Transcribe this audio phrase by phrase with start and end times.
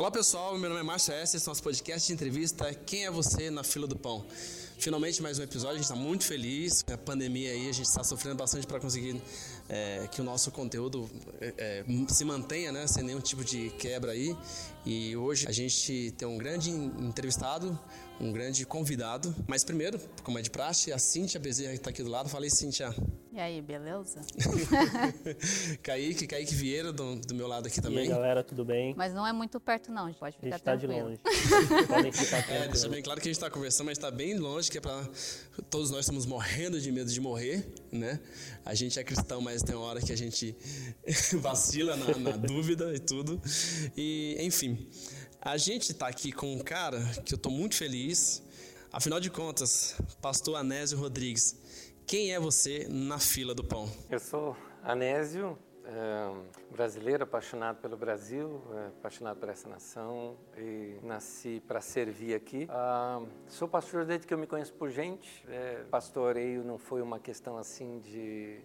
[0.00, 1.12] Olá pessoal, meu nome é Márcio.
[1.12, 4.24] Esse é nosso podcast de entrevista Quem é Você na Fila do Pão.
[4.78, 6.82] Finalmente mais um episódio, a gente está muito feliz.
[6.90, 9.20] A pandemia aí, a gente está sofrendo bastante para conseguir
[9.68, 11.06] é, que o nosso conteúdo
[11.38, 14.34] é, é, se mantenha, né, sem nenhum tipo de quebra aí.
[14.86, 17.78] E hoje a gente tem um grande entrevistado,
[18.18, 19.36] um grande convidado.
[19.46, 22.30] Mas primeiro, como é de praxe, a Cíntia Bezerra que está aqui do lado.
[22.30, 22.94] Falei, Cíntia.
[23.32, 24.20] E aí, beleza?
[25.84, 27.98] Kaique, Kaique Vieira, do, do, meu lado aqui também.
[27.98, 28.92] E aí, galera, tudo bem?
[28.96, 30.94] Mas não é muito perto, não, pode ficar A gente tá tranquilo.
[30.94, 31.20] de longe.
[31.86, 34.68] Podem ficar É, deixa bem claro que a gente está conversando, mas está bem longe,
[34.68, 35.08] que é para
[35.70, 38.18] todos nós estamos morrendo de medo de morrer, né?
[38.64, 40.56] A gente é cristão, mas tem uma hora que a gente
[41.38, 43.40] vacila na, na dúvida e tudo.
[43.96, 44.88] E, enfim,
[45.40, 48.42] a gente está aqui com um cara que eu estou muito feliz.
[48.92, 51.59] Afinal de contas, pastor Anésio Rodrigues,
[52.10, 53.88] quem é você na fila do pão?
[54.10, 61.62] Eu sou Anésio, é, brasileiro, apaixonado pelo Brasil, é, apaixonado por essa nação e nasci
[61.68, 62.66] para servir aqui.
[62.68, 65.44] Ah, sou pastor desde que eu me conheço por gente.
[65.48, 68.58] É, pastoreio não foi uma questão assim de,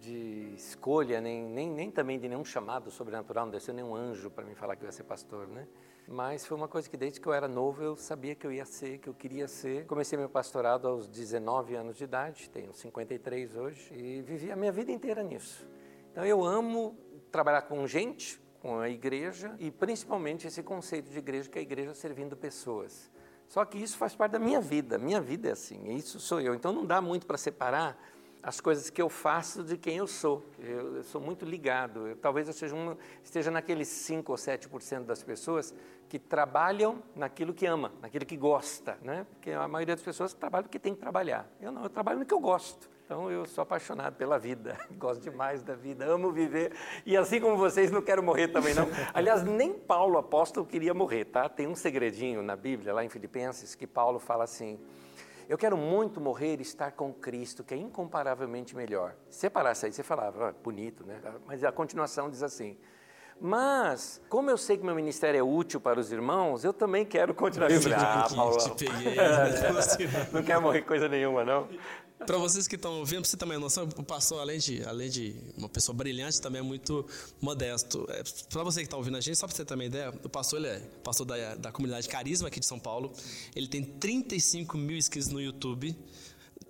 [0.00, 4.46] de escolha, nem, nem, nem também de nenhum chamado sobrenatural, não desceu nenhum anjo para
[4.46, 5.68] me falar que eu ia ser pastor, né?
[6.08, 8.64] Mas foi uma coisa que desde que eu era novo eu sabia que eu ia
[8.64, 9.86] ser, que eu queria ser.
[9.86, 14.70] Comecei meu pastorado aos 19 anos de idade, tenho 53 hoje, e vivi a minha
[14.70, 15.66] vida inteira nisso.
[16.12, 16.96] Então eu amo
[17.32, 21.62] trabalhar com gente, com a igreja, e principalmente esse conceito de igreja, que é a
[21.62, 23.10] igreja servindo pessoas.
[23.48, 26.54] Só que isso faz parte da minha vida, minha vida é assim, isso sou eu.
[26.54, 27.98] Então não dá muito para separar
[28.46, 30.40] as coisas que eu faço de quem eu sou.
[30.60, 32.06] Eu, eu sou muito ligado.
[32.06, 35.74] Eu, talvez eu seja um, esteja naqueles 5 ou 7% das pessoas
[36.18, 39.26] que trabalham naquilo que ama, naquilo que gosta, né?
[39.30, 41.46] Porque a maioria das pessoas trabalha porque tem que trabalhar.
[41.60, 42.88] Eu não, eu trabalho no que eu gosto.
[43.04, 46.72] Então eu sou apaixonado pela vida, gosto demais da vida, amo viver
[47.04, 48.88] e assim como vocês não quero morrer também não.
[49.12, 51.48] Aliás, nem Paulo apóstolo queria morrer, tá?
[51.48, 54.80] Tem um segredinho na Bíblia lá em Filipenses que Paulo fala assim:
[55.48, 59.14] eu quero muito morrer e estar com Cristo, que é incomparavelmente melhor.
[59.28, 61.20] Se separasse aí, você falava, ah, bonito, né?
[61.46, 62.78] Mas a continuação diz assim:
[63.40, 67.34] mas, como eu sei que meu ministério é útil para os irmãos, eu também quero
[67.34, 67.70] continuar.
[67.70, 69.14] Eu ah, Paulo, te peguei.
[69.14, 70.28] né?
[70.32, 71.68] não quer morrer coisa nenhuma, não.
[72.24, 75.36] Para vocês que estão ouvindo, para você uma noção, o pastor, além de, além de
[75.56, 77.04] uma pessoa brilhante, também é muito
[77.40, 78.06] modesto.
[78.08, 80.28] É, para você que está ouvindo a gente, só para você ter uma ideia, o
[80.28, 83.12] pastor ele é pastor da, da comunidade Carisma aqui de São Paulo.
[83.54, 85.94] Ele tem 35 mil inscritos no YouTube,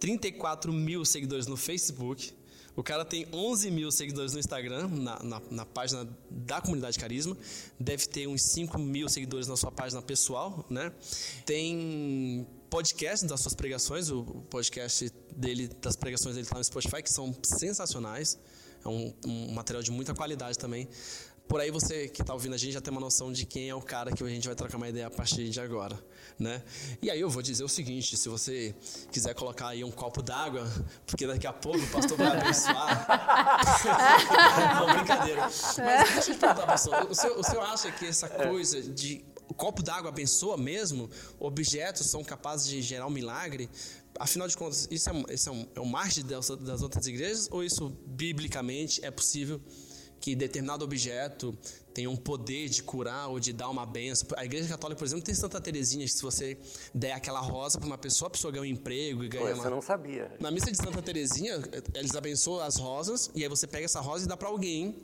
[0.01, 2.35] 34 mil seguidores no Facebook.
[2.77, 7.35] O cara tem 11 mil seguidores no Instagram, na, na, na, página da comunidade Carisma.
[7.81, 10.93] Deve ter uns 5 mil seguidores na sua página pessoal, né?
[11.47, 17.11] Tem podcast das suas pregações, o podcast dele, das pregações dele está no Spotify, que
[17.11, 18.39] são sensacionais.
[18.85, 20.87] É um, um material de muita qualidade também.
[21.49, 23.75] Por aí você que está ouvindo a gente já tem uma noção de quem é
[23.75, 25.99] o cara que a gente vai trocar uma ideia a partir de agora,
[26.39, 26.63] né?
[27.01, 28.75] E aí eu vou dizer o seguinte, se você
[29.11, 30.67] quiser colocar aí um copo d'água,
[31.07, 33.07] porque daqui a pouco o pastor vai abençoar.
[34.81, 35.43] Não, brincadeira.
[35.43, 39.25] Mas deixa eu te perguntar, pastor, o senhor, o senhor acha que essa coisa de
[39.49, 41.09] o copo d'água abençoa mesmo?
[41.39, 43.71] Objetos são capazes de gerar um milagre?
[44.19, 47.49] Afinal de contas, isso é, isso é, um, é um marketing das, das outras igrejas
[47.51, 49.61] ou isso biblicamente é possível
[50.21, 51.57] que determinado objeto
[51.97, 54.29] tem um poder de curar ou de dar uma benção.
[54.37, 56.59] A Igreja Católica, por exemplo, tem Santa Teresinha, que se você
[56.93, 59.65] der aquela rosa para uma pessoa, a pessoa ganha um emprego e ganha Pô, uma...
[59.65, 60.31] eu não sabia.
[60.39, 61.59] Na missa de Santa Teresinha,
[61.95, 64.95] eles abençoam as rosas e aí você pega essa rosa e dá para alguém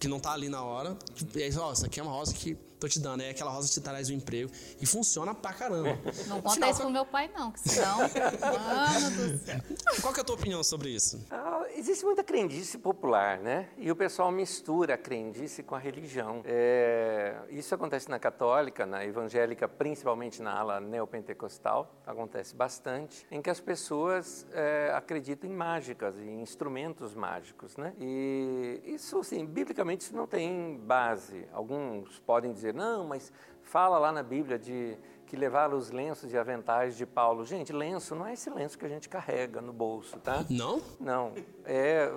[0.00, 0.98] que não tá ali na hora.
[1.32, 3.20] E aí, ó, essa aqui é uma rosa que tô te dando.
[3.20, 4.50] Aí aquela rosa te traz um emprego.
[4.80, 5.96] E funciona pra caramba.
[6.26, 7.98] Não conta isso pro meu pai, não, que senão.
[7.98, 9.60] Mano do céu.
[10.02, 11.24] Qual que é a tua opinião sobre isso?
[11.30, 13.68] Ah, existe muita crendice popular, né?
[13.78, 16.31] E o pessoal mistura a crendice com a religião.
[16.44, 23.50] É, isso acontece na católica, na evangélica, principalmente na ala neopentecostal, acontece bastante, em que
[23.50, 27.92] as pessoas é, acreditam em mágicas, em instrumentos mágicos, né?
[27.98, 31.46] E isso, assim, biblicamente isso não tem base.
[31.52, 34.96] Alguns podem dizer, não, mas fala lá na Bíblia de
[35.32, 37.42] que levaram os lenços e aventais de Paulo.
[37.46, 40.44] Gente, lenço não é esse lenço que a gente carrega no bolso, tá?
[40.50, 40.82] Não?
[41.00, 41.32] Não.
[41.64, 42.10] É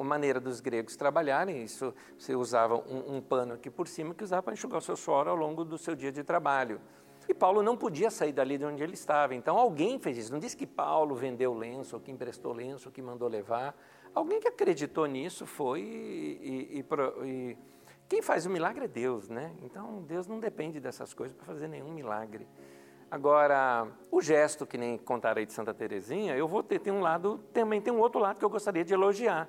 [0.00, 1.62] a maneira dos gregos trabalharem.
[1.62, 4.96] Isso, você usava um, um pano aqui por cima que usava para enxugar o seu
[4.96, 6.80] suor ao longo do seu dia de trabalho.
[7.28, 9.36] E Paulo não podia sair dali de onde ele estava.
[9.36, 10.32] Então alguém fez isso.
[10.32, 13.72] Não disse que Paulo vendeu lenço, ou que emprestou lenço, ou que mandou levar.
[14.12, 17.56] Alguém que acreditou nisso foi e, e, e
[18.08, 19.52] quem faz o milagre é Deus, né?
[19.62, 22.48] Então Deus não depende dessas coisas para fazer nenhum milagre.
[23.10, 27.38] Agora, o gesto que nem contarei de Santa Terezinha, eu vou ter tem um lado,
[27.52, 29.48] também tem um outro lado que eu gostaria de elogiar.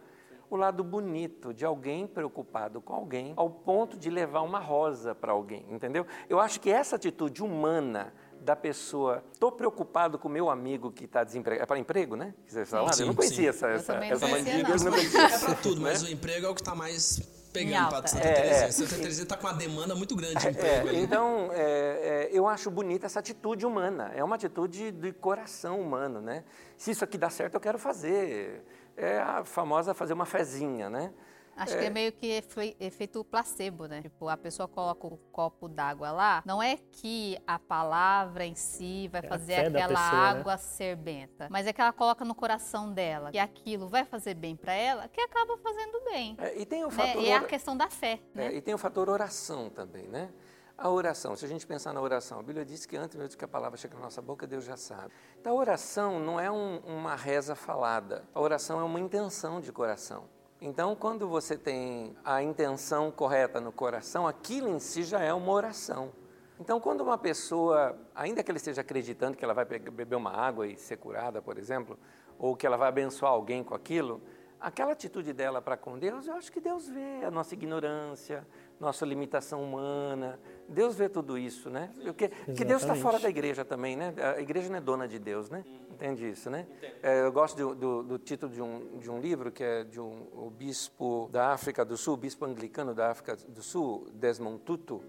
[0.50, 5.32] o lado bonito de alguém preocupado com alguém ao ponto de levar uma rosa para
[5.32, 6.08] alguém, entendeu?
[6.28, 8.12] Eu acho que essa atitude humana
[8.42, 11.64] da pessoa, estou preocupado com o meu amigo que está desempregado.
[11.64, 12.34] É para emprego, né?
[12.48, 12.66] Que você?
[12.66, 13.58] Sim, eu não conhecia sim.
[13.58, 14.76] essa, Eu essa, essa mandiga, não.
[14.76, 15.22] eu não conhecia.
[15.22, 17.20] É pra tudo, mas o emprego é o que tá mais
[17.52, 18.66] pegando pra Santa É, Terezinha.
[18.68, 18.72] é.
[18.72, 22.48] Santa Terezinha tá com uma demanda muito grande de É, emprego então, é, é, eu
[22.48, 24.12] acho bonita essa atitude humana.
[24.16, 26.44] É uma atitude de coração humano, né?
[26.78, 28.64] Se isso aqui dá certo, eu quero fazer.
[28.96, 31.12] É a famosa fazer uma fezinha, né?
[31.60, 34.02] Acho que é meio que efe- efeito placebo, né?
[34.02, 39.08] Tipo, a pessoa coloca o copo d'água lá, não é que a palavra em si
[39.10, 40.40] vai É fazer aquela pessoa, né?
[40.40, 44.34] água ser benta, mas é que ela coloca no coração dela que aquilo vai fazer
[44.34, 46.36] bem pra ela, que acaba fazendo bem.
[46.40, 46.94] É, e tem o Né?
[46.96, 47.22] fator...
[47.22, 48.54] E é a questão da fé, É, né?
[48.56, 50.30] e tem o fator oração também, né?
[50.78, 53.44] A oração, se a gente pensar na oração, a Bíblia diz que antes mesmo que
[53.44, 55.12] a palavra chegue na nossa boca, Deus já sabe.
[55.38, 59.74] Então, a oração não é um- uma reza falada, a oração é uma intenção de
[59.74, 60.30] coração.
[60.62, 65.54] Então, quando você tem a intenção correta no coração, aquilo em si já é uma
[65.54, 66.12] oração.
[66.60, 70.68] Então, quando uma pessoa, ainda que ela esteja acreditando que ela vai beber uma água
[70.68, 71.98] e ser curada, por exemplo,
[72.38, 74.22] ou que ela vai abençoar alguém com aquilo,
[74.60, 78.46] aquela atitude dela para com Deus, eu acho que Deus vê a nossa ignorância,
[78.80, 80.40] nossa limitação humana.
[80.68, 81.92] Deus vê tudo isso, né?
[82.04, 84.14] Porque, porque Deus está fora da igreja também, né?
[84.38, 85.66] A igreja não é dona de Deus, né?
[85.92, 86.66] Entende isso, né?
[87.04, 90.00] É, eu gosto do, do- do título de um, de um livro que é de
[90.00, 95.02] um o bispo da África do Sul, bispo anglicano da África do Sul, Desmond Tutu.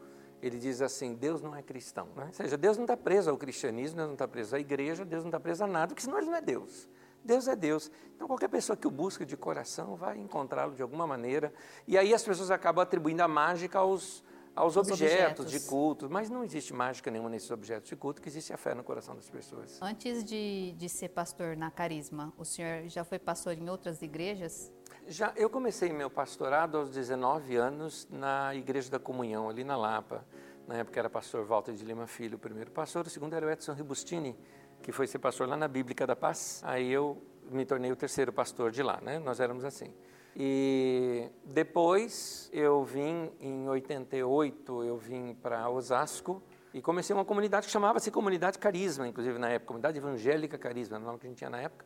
[0.43, 2.09] Ele diz assim: Deus não é cristão.
[2.17, 2.25] Né?
[2.29, 5.23] Ou seja, Deus não está preso ao cristianismo, Deus não está preso à igreja, Deus
[5.23, 6.89] não está preso a nada, porque senão ele não é Deus.
[7.25, 7.91] Deus é Deus.
[8.15, 11.53] Então, qualquer pessoa que o busca de coração vai encontrá-lo de alguma maneira.
[11.87, 14.23] E aí as pessoas acabam atribuindo a mágica aos,
[14.55, 15.51] aos objetos, objetos.
[15.51, 16.11] de culto.
[16.11, 19.15] Mas não existe mágica nenhuma nesses objetos de culto, que existe a fé no coração
[19.15, 19.79] das pessoas.
[19.81, 24.73] Antes de, de ser pastor na Carisma, o senhor já foi pastor em outras igrejas?
[25.07, 30.25] Já, eu comecei meu pastorado aos 19 anos na Igreja da Comunhão, ali na Lapa.
[30.67, 33.07] Na época era pastor Walter de Lima Filho, o primeiro pastor.
[33.07, 34.39] O segundo era o Edson Ribustini,
[34.83, 36.63] que foi ser pastor lá na Bíblica da Paz.
[36.65, 39.19] Aí eu me tornei o terceiro pastor de lá, né?
[39.19, 39.93] Nós éramos assim.
[40.37, 46.43] E depois eu vim, em 88, eu vim para Osasco
[46.73, 51.03] e comecei uma comunidade que chamava-se Comunidade Carisma, inclusive na época, Comunidade Evangélica Carisma, era
[51.03, 51.85] o nome que a gente tinha na época.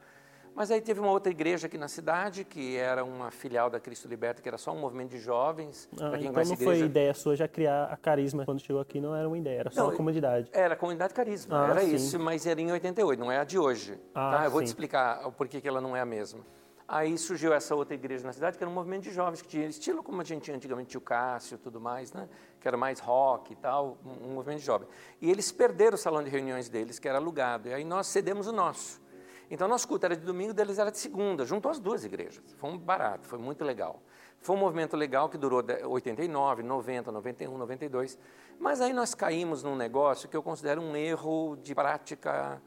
[0.55, 4.06] Mas aí teve uma outra igreja aqui na cidade, que era uma filial da Cristo
[4.06, 5.89] Liberta, que era só um movimento de jovens.
[5.95, 8.81] Ah, quem então não a foi igreja, ideia sua já criar a carisma quando chegou
[8.81, 10.49] aqui, não era uma ideia, era só Não, uma comunidade.
[10.53, 11.95] Era a comunidade Carisma, Ah, era sim.
[11.95, 13.99] isso, mas era em 88, não é a de hoje.
[14.15, 14.45] Ah, tá?
[14.45, 14.71] Eu vou te sim.
[14.73, 16.41] explicar o porquê que ela não é a mesma.
[16.87, 19.67] Aí surgiu essa outra igreja na cidade, que era um movimento de jovens, que tinha
[19.67, 22.29] estilo como a gente tinha antigamente, tinha o Cássio e tudo mais, né?
[22.61, 24.87] que era mais rock e tal, um, movimento de jovem.
[25.21, 28.47] E eles perderam o salão de reuniões deles, que era alugado, e aí nós cedemos
[28.47, 29.03] o nosso.
[29.50, 32.43] Então, nosso culto era de domingo, deles era de segunda, junto às duas igrejas.
[32.58, 34.02] Foi um barato, foi muito legal.
[34.41, 38.19] Foi um movimento legal que durou de- 89, 90, 91, 92.
[38.58, 42.61] Mas aí nós caímos num negócio que eu considero um erro de prática.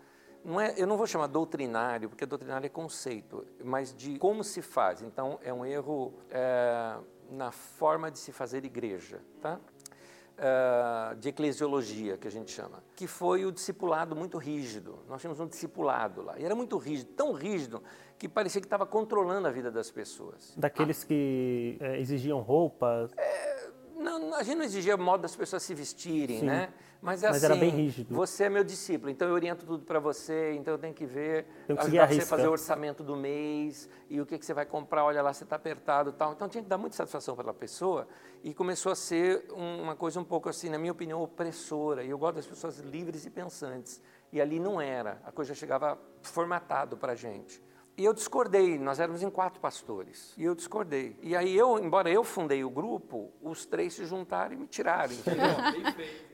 [0.44, 4.62] Não é, eu não vou chamar doutrinário, porque doutrinário é conceito, mas de como se
[4.62, 5.02] faz.
[5.02, 6.98] Então, é um erro é,
[7.30, 9.22] na forma de se fazer igreja.
[9.42, 9.60] Tá?
[10.40, 15.00] Ah, de eclesiologia, que a gente chama, que foi o discipulado muito rígido.
[15.08, 17.82] Nós tínhamos um discipulado lá, e era muito rígido, tão rígido,
[18.20, 20.54] que parecia que estava controlando a vida das pessoas.
[20.56, 23.12] Daqueles que é, exigiam roupas.
[24.08, 26.46] Não, a gente não exigia modo das pessoas se vestirem, Sim.
[26.46, 26.70] né?
[27.02, 28.16] Mas, é Mas assim, era bem rígido.
[28.16, 31.46] Você é meu discípulo, então eu oriento tudo para você, então eu tenho que ver,
[31.68, 34.54] Tem que ajudar você a fazer o orçamento do mês e o que, que você
[34.54, 36.34] vai comprar, olha lá, você está apertado tal.
[36.34, 38.08] Então tinha que dar muita satisfação para a pessoa
[38.44, 42.04] e começou a ser um- uma coisa um pouco assim, na minha opinião, opressora.
[42.04, 44.02] E eu gosto das pessoas livres e pensantes.
[44.34, 47.62] E ali não era, a coisa chegava formatado para a gente.
[47.98, 51.18] E eu discordei, nós éramos em quatro pastores, e eu discordei.
[51.20, 55.14] E aí eu, embora eu fundei o grupo, os três se juntaram e me tiraram,
[55.14, 55.50] entendeu?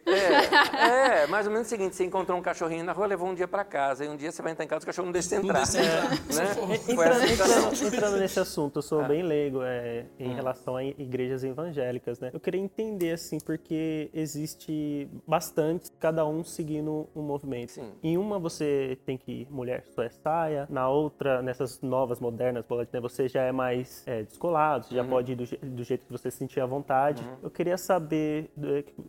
[0.05, 3.33] É, é, mais ou menos o seguinte, você encontrou um cachorrinho na rua, levou um
[3.33, 5.29] dia para casa, e um dia você vai entrar em casa, o cachorro não deixa
[5.29, 5.63] você entrar.
[5.65, 6.09] deixa entrar.
[6.33, 6.45] Né?
[6.55, 9.07] Foi Entrando, entrando- entrando nesse assunto, eu sou Ah.
[9.07, 10.35] bem leigo é, em Hum.
[10.35, 12.31] relação a igrejas evangélicas, né?
[12.33, 17.71] Eu queria entender, assim, porque existe bastante, cada um seguindo um movimento.
[17.73, 17.91] Sim.
[18.03, 22.99] Em uma você tem que mulher só é saia, na outra, nessas novas, modernas, né,
[22.99, 24.89] você já é mais é, descolado, Uhum.
[24.89, 25.45] você já pode ir do,
[25.75, 27.23] do jeito que você se sentir à vontade.
[27.41, 28.49] Eu queria saber,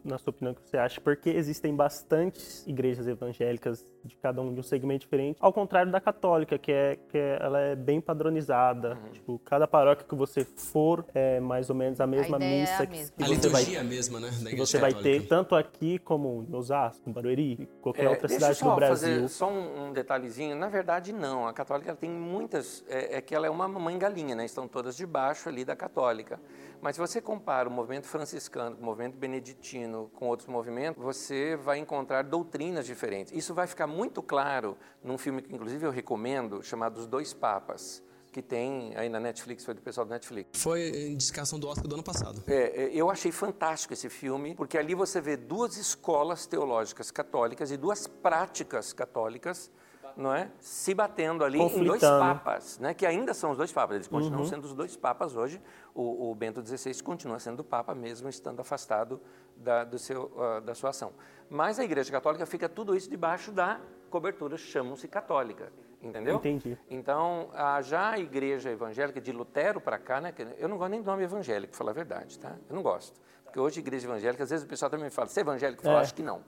[0.04, 4.52] na sua opinião, o que você acha, porque existem bastantes igrejas evangélicas de cada um
[4.52, 8.00] de um segmento diferente, ao contrário da católica, que é que é- ela é bem
[8.00, 8.94] padronizada.
[9.02, 9.10] Uhum.
[9.12, 12.86] Tipo, cada paróquia que você for é mais ou menos a mesma é missa a
[12.86, 13.16] que, mesma.
[13.16, 14.30] que A você vai liturgia é a mesma, né?
[14.42, 15.20] Da que você vai católica.
[15.22, 19.08] ter tanto aqui como em Osasco, em Barueri, qualquer É, outra cidade do Brasil.
[19.14, 20.54] fazer só um, um detalhezinho.
[20.56, 21.46] Na verdade, não.
[21.46, 24.44] A católica ela tem muitas, é, é, que ela é uma mãe galinha, né?
[24.44, 26.38] estão todas debaixo ali da católica.
[26.84, 31.56] Mas se você compara o movimento franciscano com o movimento beneditino com outros movimentos, você
[31.56, 33.32] vai encontrar doutrinas diferentes.
[33.32, 38.02] Isso vai ficar muito claro num filme que, inclusive, eu recomendo, chamado Os Dois Papas
[38.30, 40.60] que tem aí na Netflix, foi do pessoal da Netflix.
[40.60, 42.42] Foi indicação do Oscar do ano passado.
[42.48, 47.70] É, é, eu achei fantástico esse filme, porque ali você vê duas escolas teológicas católicas
[47.70, 49.70] e duas práticas católicas
[50.16, 50.50] não é?
[50.58, 52.94] Se batendo ali em dois papas, né?
[52.94, 53.96] Que ainda são os dois papas.
[53.96, 54.48] Eles continuam uhum.
[54.48, 55.60] sendo os dois papas hoje.
[55.94, 59.20] O, o, Bento XVI continua sendo o papa mesmo estando afastado
[59.56, 61.12] da, do seu, uh, da sua ação.
[61.48, 63.80] Mas a Igreja Católica fica tudo isso debaixo da
[64.10, 65.72] cobertura chamam-se católica.
[66.00, 66.36] Entendeu?
[66.36, 66.78] Entendi.
[66.90, 71.00] Então, a, já a igreja evangélica, de Lutero para cá, né, eu não gosto nem
[71.00, 72.56] do nome evangélico, para falar a verdade, tá?
[72.68, 73.18] Eu não gosto.
[73.42, 75.86] Porque hoje, igreja evangélica, às vezes o pessoal também fala, você é evangélico?
[75.86, 75.96] Eu é.
[75.96, 76.42] acho que não.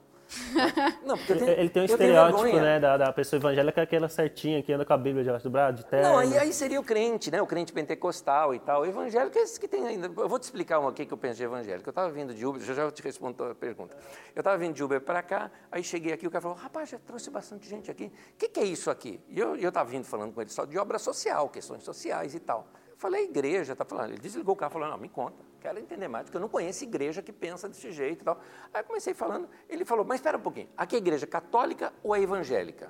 [1.05, 4.73] Não, porque tem, ele tem um estereótipo, né, da, da, pessoa evangélica, aquela certinha que
[4.73, 6.09] anda com a Bíblia debaixo do braço, de terno.
[6.09, 8.81] Não, aí, aí, seria o crente, né, o crente pentecostal e tal.
[8.81, 10.07] O evangélico é esse que tem ainda.
[10.07, 11.87] Eu vou te explicar o que, que eu penso de evangélico.
[11.87, 13.95] Eu estava vindo de Uber, já já te respondo a pergunta.
[14.35, 16.99] Eu estava vindo de Uber para cá, aí cheguei aqui, o cara falou, rapaz, já
[16.99, 18.11] trouxe bastante gente aqui.
[18.33, 19.21] O que, que é isso aqui?
[19.29, 22.67] E eu estava vindo falando com ele só de obra social, questões sociais e tal.
[22.91, 24.11] Eu falei, igreja, tá falando.
[24.11, 26.83] Ele desligou o carro, falou, não, me conta quero entender mais, porque eu não conheço
[26.85, 28.39] igreja que pensa desse jeito e tal.
[28.73, 32.21] Aí comecei falando, ele falou, mas espera um pouquinho, aqui é igreja católica ou é
[32.21, 32.89] evangélica?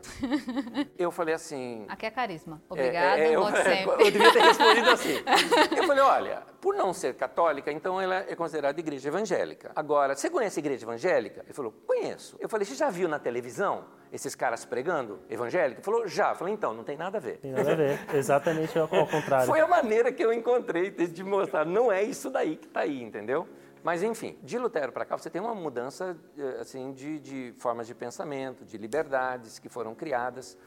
[0.98, 1.86] eu falei assim...
[1.90, 2.62] Aqui é carisma.
[2.70, 4.06] Obrigado, é, é, eu, sempre.
[4.06, 5.16] eu devia ter respondido assim.
[5.78, 9.72] Eu falei, olha, por não ser católica, então ela é considerada igreja evangélica.
[9.76, 11.42] Agora, você conhece igreja evangélica?
[11.46, 12.36] Ele falou, conheço.
[12.40, 15.80] Eu falei, você já viu na televisão esses caras pregando evangélico?
[15.80, 16.32] Ele falou, já.
[16.32, 17.38] Eu falei, então, não tem nada a ver.
[17.38, 19.46] Tem nada a ver, exatamente ao contrário.
[19.46, 23.02] Foi a maneira que eu encontrei de mostrar, não é isso daí que está aí,
[23.02, 23.48] entendeu?
[23.84, 27.88] Mas, enfim, de Lutero para cá, você tem uma mudança eh, assim, de, de formas
[27.88, 30.58] de pensamento, de liberdades que foram criadas.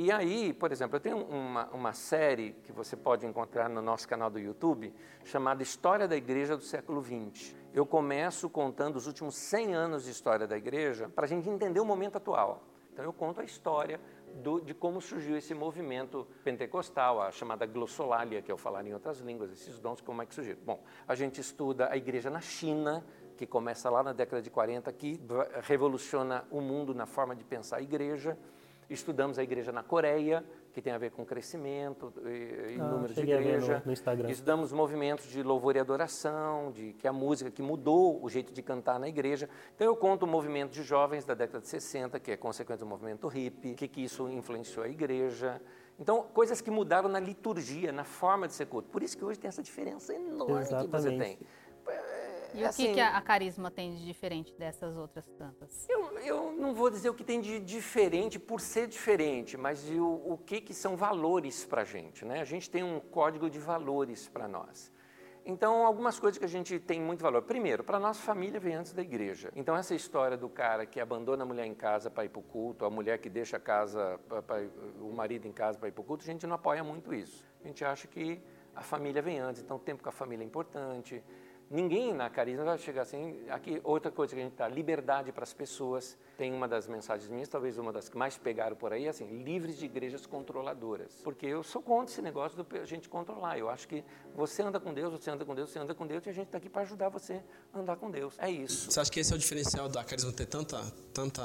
[0.00, 4.06] E aí, por exemplo, eu tenho uma, uma série que você pode encontrar no nosso
[4.06, 7.56] canal do YouTube, chamada História da Igreja do século XX.
[7.74, 11.80] Eu começo contando os últimos 100 anos de história da igreja para a gente entender
[11.80, 12.62] o momento atual.
[12.92, 14.00] Então, eu conto a história
[14.36, 18.94] do, de como surgiu esse movimento pentecostal, a chamada glossolalia, que é o falar em
[18.94, 20.60] outras línguas, esses dons, como é que surgiram.
[20.64, 23.04] Bom, a gente estuda a igreja na China,
[23.36, 25.20] que começa lá na década de 40, que
[25.62, 28.38] revoluciona o mundo na forma de pensar a igreja.
[28.90, 30.42] Estudamos a igreja na Coreia,
[30.72, 33.82] que tem a ver com crescimento e, e ah, número de igreja.
[33.84, 38.28] No, no Estudamos movimentos de louvor e adoração, de que a música que mudou o
[38.30, 39.48] jeito de cantar na igreja.
[39.74, 42.88] Então eu conto o movimento de jovens da década de 60, que é consequência do
[42.88, 45.60] movimento hippie, que, que isso influenciou a igreja.
[45.98, 48.88] Então, coisas que mudaram na liturgia, na forma de ser culto.
[48.88, 50.86] Por isso que hoje tem essa diferença enorme Exatamente.
[50.86, 51.38] que você tem.
[52.54, 55.86] E assim, o que, que a, Carisma tem de diferente dessas outras tantas?
[55.88, 60.06] Eu, eu não vou dizer o que tem de diferente por ser diferente, mas o,
[60.06, 62.24] o que, que são valores para a gente.
[62.24, 62.40] Né?
[62.40, 64.92] A gente tem um código de valores para nós.
[65.48, 67.40] Então, algumas coisas que a gente tem muito valor.
[67.40, 69.50] Primeiro, para nós, família vem antes da igreja.
[69.56, 72.42] Então, essa história do cara que abandona a mulher em casa para ir para o
[72.42, 74.60] culto, a mulher que deixa a casa, pra, pra,
[75.00, 77.46] o marido em casa para ir para o culto, a gente não apoia muito isso.
[77.64, 78.42] A gente acha que
[78.76, 81.24] a família vem antes, então o tempo com a família é importante.
[81.70, 83.38] Ninguém na Carisma vai chegar assim.
[83.50, 86.16] Aqui, outra coisa que a gente está, liberdade para as pessoas.
[86.36, 89.76] Tem uma das mensagens minhas, talvez uma das que mais pegaram por aí, assim, livres
[89.76, 91.20] de igrejas controladoras.
[91.22, 93.58] Porque eu sou contra esse negócio de a gente controlar.
[93.58, 96.24] Eu acho que você anda com Deus, você anda com Deus, você anda com Deus
[96.24, 98.34] e a gente está aqui para ajudar você a andar com Deus.
[98.38, 98.90] É isso.
[98.90, 100.80] Você acha que esse é o diferencial da Carisma ter tanta,
[101.12, 101.42] tanta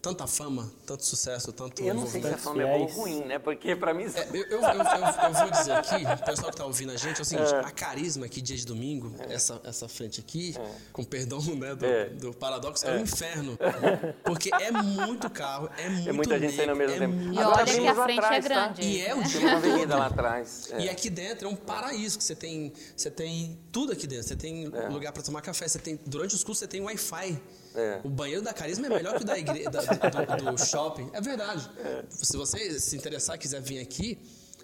[0.00, 3.20] tanta fama, tanto sucesso, tanto Eu não sei se a fama é boa ou ruim,
[3.24, 3.38] né?
[3.38, 4.04] Porque para mim...
[4.04, 7.18] É, eu, eu, eu, eu, vou dizer aqui, o pessoal que está ouvindo a gente,
[7.18, 7.60] é o seguinte, é.
[7.60, 9.34] a Carisma aqui, dia de domingo, é.
[9.34, 10.74] essa, essa frente aqui, é.
[10.92, 12.08] com perdão né, do, é.
[12.10, 12.96] do paradoxo, é.
[12.96, 13.58] um inferno.
[14.24, 17.14] Porque é muito carro, é muito É muita gente saindo ao mesmo tempo.
[17.34, 18.80] E olha que a frente atrás, é grande.
[18.80, 18.88] Tá?
[18.88, 20.72] E é um Tem uma avenida lá atrás.
[20.78, 24.26] E aqui dentro é um paraíso, que você tem, você tem tudo aqui dentro.
[24.26, 27.40] Você tem lugar para tomar café, você tem, durante os cursos você tem Wi-Fi.
[27.74, 28.00] É.
[28.02, 31.08] O banheiro da Carisma é melhor que o da igreja, do, do, shopping.
[31.12, 31.70] É verdade.
[32.08, 34.18] Se você se interessar quiser vir aqui,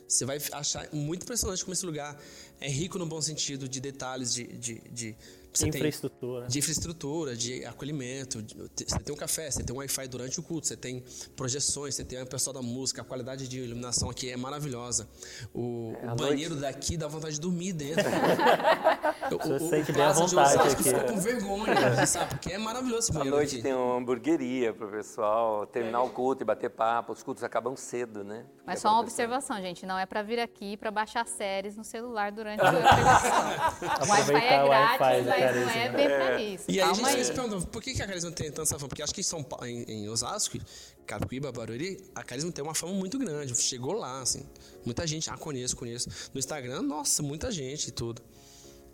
[0.09, 2.17] você vai achar muito impressionante como esse lugar
[2.61, 5.17] é rico no bom sentido de detalhes, de, de, de
[5.59, 6.41] você infraestrutura.
[6.43, 8.43] Tem de infraestrutura, de acolhimento.
[8.43, 11.03] De, você tem um café, você tem um Wi-Fi durante o culto, você tem
[11.35, 15.09] projeções, você tem o pessoal da música, a qualidade de iluminação aqui é maravilhosa.
[15.55, 16.73] O, é, o banheiro noite...
[16.73, 18.05] daqui dá vontade de dormir dentro.
[19.33, 20.83] o, você sente bem à vontade aqui.
[20.83, 22.31] Fica com vergonha, sabe?
[22.31, 23.63] Porque é maravilhoso esse banheiro À noite aqui.
[23.63, 26.03] tem uma hamburgueria para o pessoal terminar é.
[26.03, 27.13] o culto e bater papo.
[27.13, 28.45] Os cultos acabam cedo, né?
[28.65, 29.87] Mas só uma observação, gente.
[29.87, 34.07] Não é para vir aqui para baixar séries no celular durante a pregação.
[34.07, 36.65] o Wi-Fi é grátis, não é bem pra isso.
[36.69, 37.25] E aí a Calma gente aí.
[37.25, 38.89] se pergunta, por que, que a Carisma tem tanta fama?
[38.89, 40.59] Porque acho que em São Paulo, em, em Osasco,
[41.07, 43.55] Carapicuíba, Barueri, a Carisma tem uma fama muito grande.
[43.55, 44.45] Chegou lá, assim.
[44.85, 46.09] Muita gente, ah, conheço, conheço.
[46.33, 48.23] No Instagram, nossa, muita gente e tudo.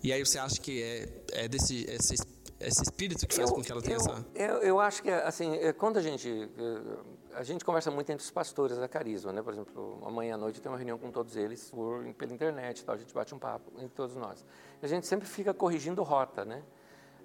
[0.03, 2.15] E aí você acha que é, é desse esse,
[2.61, 4.27] esse espírito que faz com que ela tenha eu, essa...
[4.35, 6.49] Eu, eu acho que, assim, é, quando a gente...
[7.35, 9.43] A gente conversa muito entre os pastores da Carisma, né?
[9.43, 12.95] Por exemplo, amanhã à noite tem uma reunião com todos eles por, pela internet tal.
[12.95, 14.45] A gente bate um papo entre todos nós.
[14.83, 16.63] A gente sempre fica corrigindo rota, né?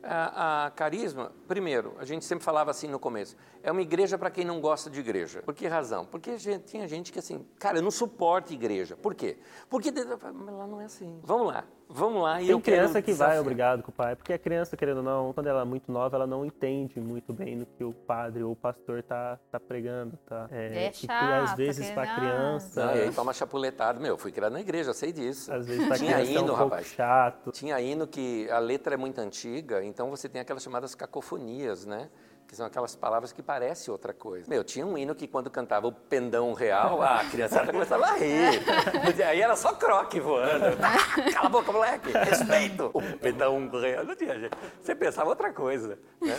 [0.04, 4.30] A, a Carisma, primeiro, a gente sempre falava assim no começo, é uma igreja para
[4.30, 5.42] quem não gosta de igreja.
[5.42, 6.06] Por que razão?
[6.06, 8.96] Porque gente- tinha gente que assim, cara, eu não suporto igreja.
[8.96, 9.40] Por quê?
[9.68, 11.20] Porque lá não é assim.
[11.24, 12.42] Vamos lá, vamos lá.
[12.42, 13.42] E Tem eu quero criança que vai desafiar.
[13.42, 16.16] obrigado com o pai, porque a criança, querendo ou não, quando ela é muito nova,
[16.16, 20.18] ela não entende muito bem no que o padre ou o pastor tá, tá pregando,
[20.28, 20.48] tá?
[20.52, 22.82] É e que chato, às vezes pra criança.
[22.82, 24.00] criança, Não, e aí toma chapuletado.
[24.00, 25.52] Meu, eu fui criado na igreja, eu sei disso.
[25.54, 26.88] às vezes pra Tinha criança é um hino, pouco rapaz.
[26.88, 27.52] chato.
[27.52, 32.10] Tinha hino que a letra é muito antiga, então você tem aquelas chamadas cacofonias, né?
[32.48, 34.50] Que são aquelas palavras que parecem outra coisa.
[34.50, 38.64] Meu, tinha um hino que quando cantava o pendão real, a criançada começava a rir.
[39.28, 40.66] Aí era só croque voando.
[40.82, 42.12] Ah, Cala a boca, moleque!
[42.12, 42.90] Respeito!
[42.94, 44.06] O pendão real.
[44.06, 44.58] Não tinha jeito.
[44.82, 46.00] Você pensava outra coisa.
[46.22, 46.36] Né?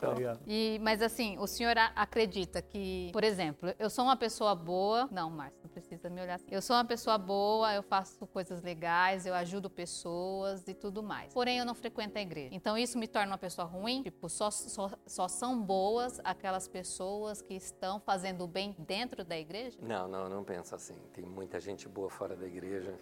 [0.00, 0.36] Legal.
[0.46, 5.08] E, mas assim, o senhor acredita que, por exemplo, eu sou uma pessoa boa.
[5.10, 6.46] Não, Márcio, não precisa me olhar assim.
[6.50, 11.32] Eu sou uma pessoa boa, eu faço coisas legais, eu ajudo pessoas e tudo mais.
[11.32, 12.54] Porém, eu não frequento a igreja.
[12.54, 14.02] Então isso me torna uma pessoa ruim?
[14.02, 19.78] Tipo, só, só, só são boas aquelas pessoas que estão fazendo bem dentro da igreja?
[19.80, 20.96] Não, não, não pensa assim.
[21.12, 22.98] Tem muita gente boa fora da igreja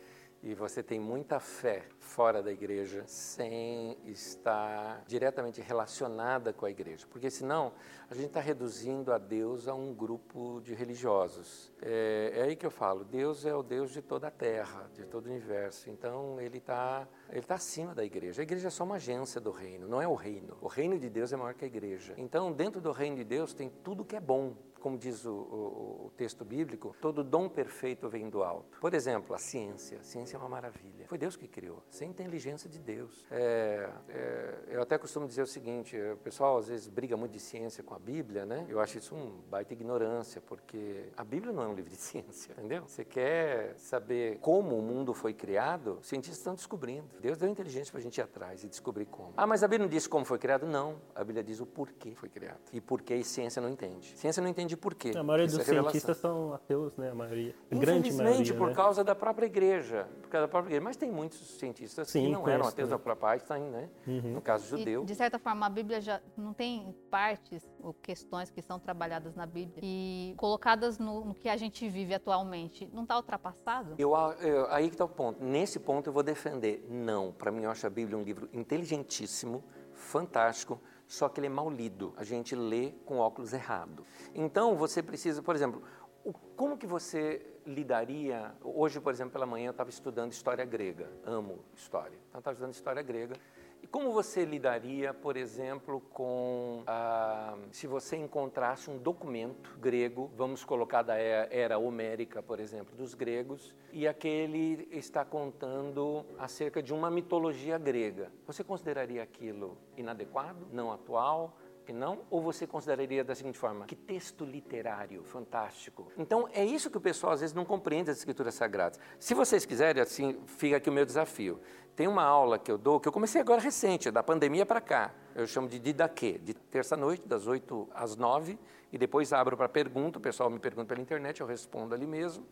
[0.47, 7.05] e você tem muita fé fora da igreja sem estar diretamente relacionada com a igreja.
[7.11, 7.73] Porque senão
[8.09, 11.73] a gente está reduzindo a Deus a um grupo de religiosos.
[11.83, 15.05] É, é aí que eu falo, Deus é o Deus de toda a terra, de
[15.05, 15.91] todo o universo.
[15.91, 18.41] Então ele está ele tá acima da igreja.
[18.41, 20.57] A igreja é só uma agência do reino, não é o reino.
[20.61, 22.15] O reino de Deus é maior que a igreja.
[22.17, 26.07] Então dentro do reino de Deus tem tudo que é bom como diz o, o-
[26.07, 28.79] o texto bíblico, todo dom perfeito vem do alto.
[28.81, 29.99] Por exemplo, a ciência.
[29.99, 31.07] A ciência é uma maravilha.
[31.07, 31.83] Foi Deus que criou.
[32.01, 33.27] A inteligência de Deus.
[33.31, 37.33] É, é, eu até costumo dizer o seguinte: é, o pessoal às vezes briga muito
[37.33, 38.67] de ciência com a Bíblia, né?
[38.69, 42.53] Eu acho isso um baita ignorância, porque a Bíblia não é um livro de ciência,
[42.53, 42.83] entendeu?
[42.87, 45.99] Você quer saber como o mundo foi criado?
[46.01, 47.09] Os cientistas estão descobrindo.
[47.21, 49.33] Deus deu inteligência para a gente ir atrás e descobrir como.
[49.37, 50.67] Ah, mas a Bíblia não diz como foi criado?
[50.67, 50.97] Não.
[51.15, 52.61] A Bíblia diz o porquê foi criado.
[52.73, 54.17] E porquê a ciência não entende.
[54.17, 55.13] Ciência não entende por quê.
[55.15, 57.11] A maioria Isso dos é cientistas são ateus, né?
[57.11, 57.55] A maioria.
[57.71, 58.75] A grande maioria, por né?
[58.75, 60.09] causa da própria igreja.
[60.23, 60.85] Por causa da própria igreja.
[60.85, 63.91] Mas tem muitos cientistas que Sim, não eram ateus da própria Einstein, né?
[64.07, 65.05] No caso E, judeu.
[65.05, 69.45] de certa forma, a Bíblia já não tem partes ou questões que são trabalhadas na
[69.45, 72.89] Bíblia e colocadas no, no que a gente vive atualmente.
[72.95, 73.95] Não está ultrapassado?
[73.99, 75.45] Eu, eu- aí que está o ponto.
[75.45, 76.87] Nesse ponto eu vou defender.
[76.89, 77.33] Não.
[77.33, 81.71] Para mim, eu acho a Bíblia um livro inteligentíssimo, fantástico, só que ele é mal
[81.71, 82.13] lido.
[82.17, 84.05] A gente lê com óculos errado.
[84.35, 85.83] Então, você precisa, por exemplo,
[86.25, 88.55] o- como que você lidaria...
[88.63, 91.11] Hoje, por exemplo, pela manhã eu estava estudando história grega.
[91.25, 92.19] Amo história.
[92.29, 93.37] Então, estava estudando história grega.
[93.83, 100.65] E como você lidaria, por exemplo, com ah, se você encontrasse um documento grego, vamos
[100.65, 106.93] colocar da era, era homérica, por exemplo, dos gregos, e aquele está contando acerca de
[106.93, 108.33] uma mitologia grega.
[108.47, 111.57] Você consideraria aquilo inadequado, não atual?
[111.87, 112.19] Que não?
[112.29, 116.11] Ou você consideraria da seguinte forma: que texto literário fantástico.
[116.19, 118.99] Então, é isso que o pessoal às vezes não compreende as escrituras sagradas.
[119.19, 121.61] Se vocês quiserem, assim, fica aqui o meu desafio.
[121.95, 125.15] Tem uma aula que eu dou, que eu comecei agora recente, da pandemia para cá.
[125.35, 128.59] Eu chamo de Didaquê, de terça-noite, das 8 às 9,
[128.93, 132.45] e depois abro para pergunta, o pessoal me pergunta pela internet, eu respondo ali mesmo.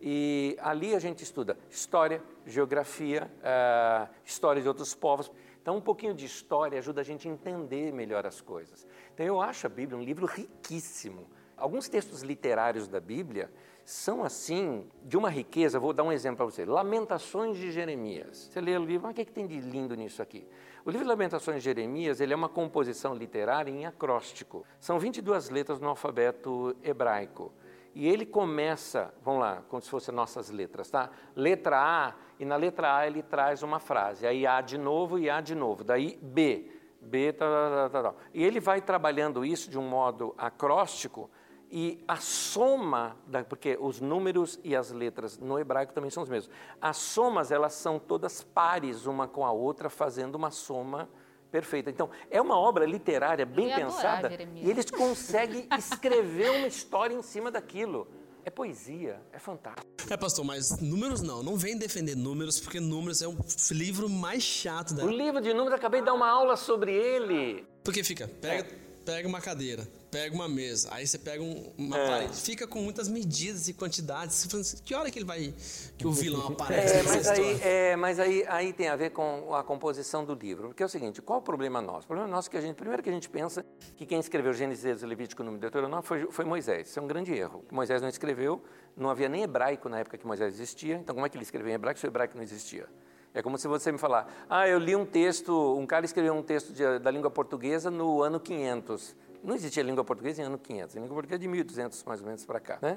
[0.00, 5.30] E ali a gente estuda história, geografia, ah, história de outros povos.
[5.62, 8.86] Então, um pouquinho de história ajuda a gente a entender melhor as coisas.
[9.14, 11.26] Então, eu acho a Bíblia um livro riquíssimo.
[11.56, 13.50] Alguns textos literários da Bíblia
[13.84, 15.78] são, assim, de uma riqueza.
[15.78, 16.64] Vou dar um exemplo para você.
[16.64, 18.48] Lamentações de Jeremias.
[18.50, 20.46] Você lê o livro, mas o que, é que tem de lindo nisso aqui?
[20.84, 24.64] O livro Lamentações de Jeremias ele é uma composição literária em acróstico.
[24.78, 27.52] São 22 letras no alfabeto hebraico.
[27.94, 31.10] E ele começa, vamos lá, como se fossem nossas letras, tá?
[31.34, 34.26] Letra A, e na letra A ele traz uma frase.
[34.26, 35.84] Aí A de novo e A de novo.
[35.84, 38.14] Daí B, B, tá, tá, tá, tá.
[38.32, 41.30] E ele vai trabalhando isso de um modo acróstico
[41.70, 46.30] e a soma, da, porque os números e as letras no hebraico também são os
[46.30, 46.50] mesmos.
[46.80, 51.10] As somas, elas são todas pares uma com a outra, fazendo uma soma
[51.50, 51.90] perfeita.
[51.90, 54.66] Então, é uma obra literária bem adorar pensada Jeremias.
[54.66, 58.08] e eles conseguem escrever uma história em cima daquilo.
[58.44, 59.86] É poesia, é fantástico.
[60.08, 61.42] É, pastor, mas números não.
[61.42, 63.36] Não vem defender números, porque números é o
[63.70, 65.04] livro mais chato da.
[65.04, 67.66] O livro de números, acabei de dar uma aula sobre ele.
[67.84, 68.68] Porque fica, pega,
[69.04, 72.06] pega uma cadeira, pega uma mesa, aí você pega um- uma É.
[72.08, 74.46] parede, fica com muitas medidas e quantidades.
[74.54, 75.54] Assim, que hora que ele vai.
[75.96, 79.54] que o vilão aparece É, mas aí, é, mas aí, aí tem a ver com
[79.54, 80.68] a composição do livro.
[80.68, 82.04] Porque é o seguinte, qual o problema nosso?
[82.04, 83.64] O problema nosso é que a gente, primeiro que a gente pensa
[83.96, 86.88] que quem escreveu Gênesis, Êxodo, Levítico, Número e Deuteronômio foi, foi Moisés.
[86.88, 87.64] Isso é um grande erro.
[87.70, 88.62] Moisés não escreveu,
[88.96, 90.96] não havia nem hebraico na época que Moisés existia.
[90.96, 92.86] Então como é que ele escreveu em hebraico se o hebraico não existia?
[93.32, 96.42] É como se você me falar, ah, eu li um texto, um cara escreveu um
[96.42, 99.14] texto de- da língua portuguesa no ano 500.
[99.42, 100.96] Não existia língua portuguesa em ano 500.
[100.96, 102.96] A língua portuguesa de 1200 mais ou menos para cá, né?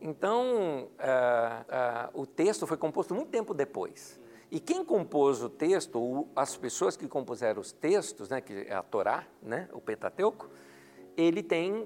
[0.00, 4.20] Então, ah, ah, o texto foi composto muito tempo depois.
[4.50, 8.74] E quem compôs o texto, ou as pessoas que compuseram os textos, né, que é
[8.74, 10.48] a Torá, né, o Pentateuco,
[11.16, 11.84] ele tem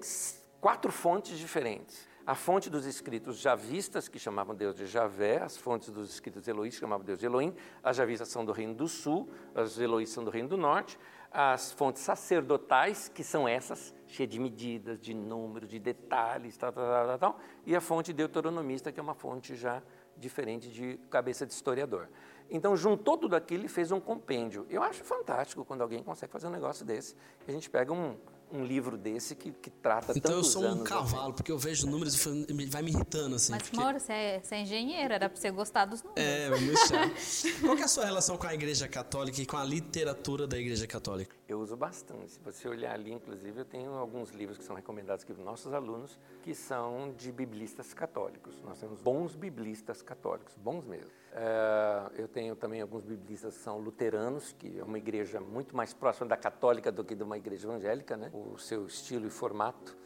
[0.60, 2.08] quatro fontes diferentes.
[2.26, 6.78] A fonte dos escritos javistas, que chamavam Deus de Javé, as fontes dos escritos eloístas,
[6.78, 10.24] que chamavam Deus de Elohim, as javistas são do reino do sul, as eloístas são
[10.24, 10.98] do reino do norte,
[11.30, 17.06] as fontes sacerdotais, que são essas, cheias de medidas, de números, de detalhes, tal, tal,
[17.06, 19.82] tal, tal, e a fonte deuteronomista, que é uma fonte já
[20.16, 22.08] diferente de cabeça de historiador.
[22.50, 24.66] Então, juntou tudo aquilo e fez um compêndio.
[24.68, 27.14] Eu acho fantástico quando alguém consegue fazer um negócio desse.
[27.46, 28.16] A gente pega um,
[28.52, 30.88] um livro desse que, que trata Então eu tantos sou um anos.
[30.88, 33.52] cavalo, porque eu vejo números e me- vai me irritando, assim.
[33.52, 36.24] Mas, porque- Mauro, você é, você é engenheiro, era pra você gostar dos números.
[36.24, 37.60] É, muito chato.
[37.60, 40.58] Qual que é a sua relação com a Igreja Católica e com a literatura da
[40.58, 41.34] Igreja Católica?
[41.48, 42.32] Eu uso bastante.
[42.32, 45.72] Se você olhar ali, inclusive, eu tenho alguns livros que são recomendados aqui para nossos
[45.72, 48.54] alunos, que são de biblistas católicos.
[48.64, 51.10] Nós temos bons biblistas católicos, bons mesmo.
[51.32, 55.92] É, eu tenho também alguns biblistas que são luteranos, que é uma igreja muito mais
[55.94, 58.30] próxima da católica do que de uma igreja evangélica, né?
[58.52, 59.96] O seu estilo e formato.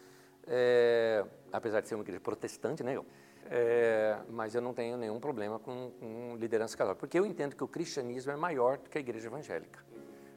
[0.47, 3.01] É, apesar de ser uma igreja protestante, né?
[3.47, 7.63] É, mas eu não tenho nenhum problema com, com liderança católica, porque eu entendo que
[7.63, 9.85] o cristianismo é maior do que a igreja evangélica.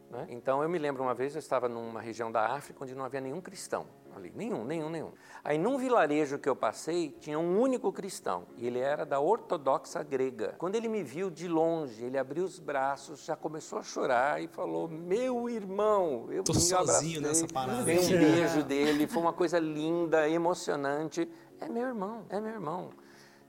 [0.10, 0.28] né?
[0.30, 3.22] Então eu me lembro uma vez eu estava numa região da África onde não havia
[3.22, 5.12] nenhum cristão ali, nenhum, nenhum, nenhum.
[5.44, 10.04] Aí num vilarejo que eu passei tinha um único cristão e ele era da ortodoxa
[10.04, 10.56] grega.
[10.58, 14.48] Quando ele me viu de longe, ele abriu os braços, já começou a chorar e
[14.48, 19.22] falou: "Meu irmão, eu Tô me sozinho abracei, nessa parada." dei um beijo dele, foi
[19.22, 21.30] uma coisa linda, emocionante.
[21.60, 22.90] É meu irmão, é meu irmão.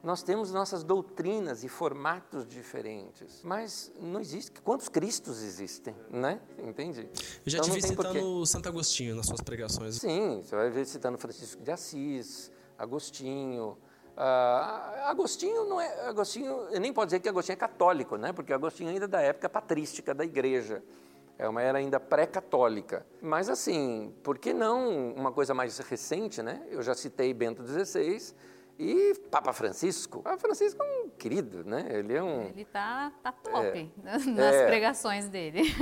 [0.01, 4.61] Nós temos nossas doutrinas e formatos diferentes, mas não existe.
[4.63, 6.41] Quantos Cristos existem, né?
[6.57, 7.11] Entende?
[7.45, 9.97] Eu já Então te vi citando Santo Agostinho nas suas pregações.
[9.97, 13.77] Sim, você vai ver citando Francisco de Assis, Agostinho.
[14.17, 16.07] Ah, Agostinho não é.
[16.07, 18.33] Agostinho, eu nem pode dizer que Agostinho é católico, né?
[18.33, 20.81] Porque Agostinho ainda é da época patrística da igreja.
[21.37, 23.05] É uma era ainda pré-católica.
[23.21, 26.65] Mas assim, por que não uma coisa mais recente, né?
[26.71, 28.35] Eu já citei Bento XVI
[28.79, 30.23] e Papa Francisco.
[30.23, 31.87] Papa Francisco é um querido, né?
[31.91, 32.43] Ele é um.
[32.45, 34.67] Ele tá, tá top nas É.
[34.67, 35.62] pregações dele.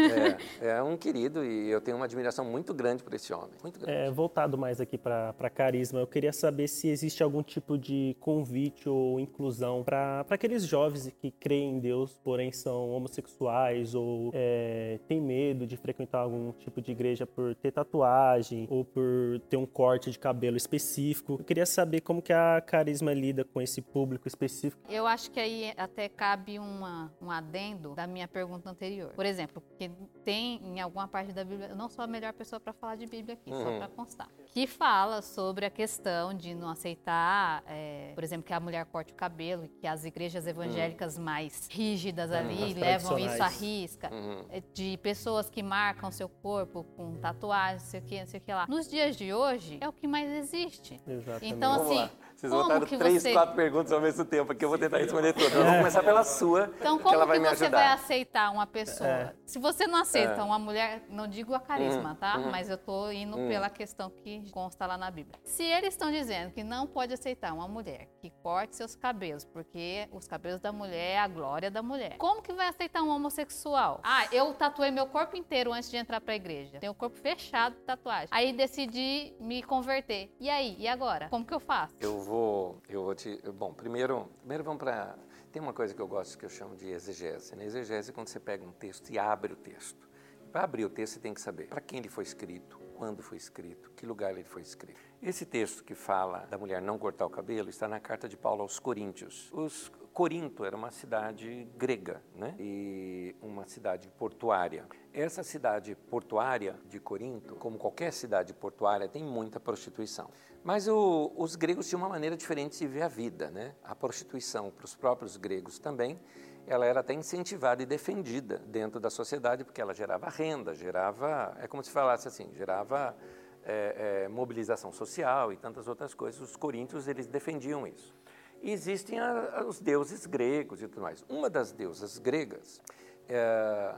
[0.61, 3.51] É, é um querido e eu tenho uma admiração muito grande por esse homem.
[3.63, 3.99] Muito grande.
[3.99, 8.89] É, voltado mais aqui para carisma, eu queria saber se existe algum tipo de convite
[8.89, 15.21] ou inclusão para aqueles jovens que creem em Deus, porém são homossexuais ou é, têm
[15.21, 20.11] medo de frequentar algum tipo de igreja por ter tatuagem ou por ter um corte
[20.11, 21.37] de cabelo específico.
[21.39, 24.81] Eu queria saber como que a carisma lida com esse público específico.
[24.89, 29.13] Eu acho que aí até cabe uma, um adendo da minha pergunta anterior.
[29.15, 29.91] Por exemplo, porque
[30.25, 33.07] tem em alguma parte da Bíblia, eu não sou a melhor pessoa para falar de
[33.07, 33.79] Bíblia aqui, só Uhum.
[33.79, 38.61] para constar, que fala sobre a questão de não aceitar, é, por exemplo, que a
[38.61, 43.43] mulher corte o cabelo, e que as igrejas evangélicas mais rígidas ali As levam isso
[43.43, 44.45] à risca, Uhum.
[44.51, 48.41] é, de pessoas que marcam seu corpo com tatuagens, não sei o que, não sei
[48.41, 48.67] o que lá.
[48.69, 51.01] Nos dias de hoje, é o que mais existe.
[51.07, 51.55] Exatamente.
[51.55, 52.11] Então, assim.
[52.37, 53.33] Vocês como botaram que três, você...
[53.33, 55.55] quatro perguntas ao mesmo tempo aqui, eu vou tentar responder todas.
[55.55, 57.79] Eu vou começar pela sua, Então, que como ela que, vai me você ajudar.
[57.79, 59.09] vai aceitar uma pessoa?
[59.09, 59.35] É.
[59.47, 60.45] Se você não aceita É.
[60.45, 62.37] uma mulher, não digo a carisma, Uhum, tá?
[62.37, 62.51] uhum.
[62.51, 63.49] Mas eu tô indo Uhum.
[63.49, 65.35] pela questão que consta lá na Bíblia.
[65.45, 70.07] Se eles estão dizendo que não pode aceitar uma mulher que corte seus cabelos, porque
[70.13, 72.19] os cabelos da mulher é a glória da mulher.
[72.19, 74.01] Como que vai aceitar um homossexual?
[74.05, 76.79] Ah, eu tatuei meu corpo inteiro antes de entrar pra igreja.
[76.81, 78.29] Tenho o corpo fechado de tatuagem.
[78.31, 80.31] Aí decidi me converter.
[80.39, 80.77] E aí?
[80.79, 81.29] E agora?
[81.31, 81.95] Como que eu faço?
[81.99, 83.41] Eu vou, eu vou te.
[83.53, 85.17] Bom, primeiro, primeiro vamos para.
[85.53, 87.55] Tem uma coisa que eu gosto que eu chamo de exegese.
[87.55, 90.07] Na exegese é quando você pega um texto e abre o texto.
[90.53, 93.37] Para abrir o texto, você tem que saber para quem ele foi escrito, quando foi
[93.37, 94.99] escrito, que lugar ele foi escrito.
[95.23, 98.63] Esse texto que fala da mulher não cortar o cabelo está na carta de Paulo
[98.63, 99.51] aos Coríntios.
[99.53, 102.55] Os Corinto era uma cidade grega, né?
[102.59, 104.87] E uma cidade portuária.
[105.17, 110.29] Essa cidade portuária de Corinto, como qualquer cidade portuária, tem muita prostituição.
[110.63, 113.75] Mas o, os gregos tinham uma maneira diferente de ver a vida, né?
[113.83, 116.21] A prostituição para os próprios gregos também,
[116.67, 121.67] ela era até incentivada e defendida dentro da sociedade porque ela gerava renda, gerava, é
[121.67, 123.17] como se falasse assim, gerava
[123.65, 126.39] é, é, mobilização social e tantas outras coisas.
[126.43, 128.15] Os coríntios eles defendiam isso.
[128.61, 131.25] E existem a, a, os deuses gregos e tudo mais.
[131.27, 132.83] Uma das deusas gregas,
[133.29, 133.95] é,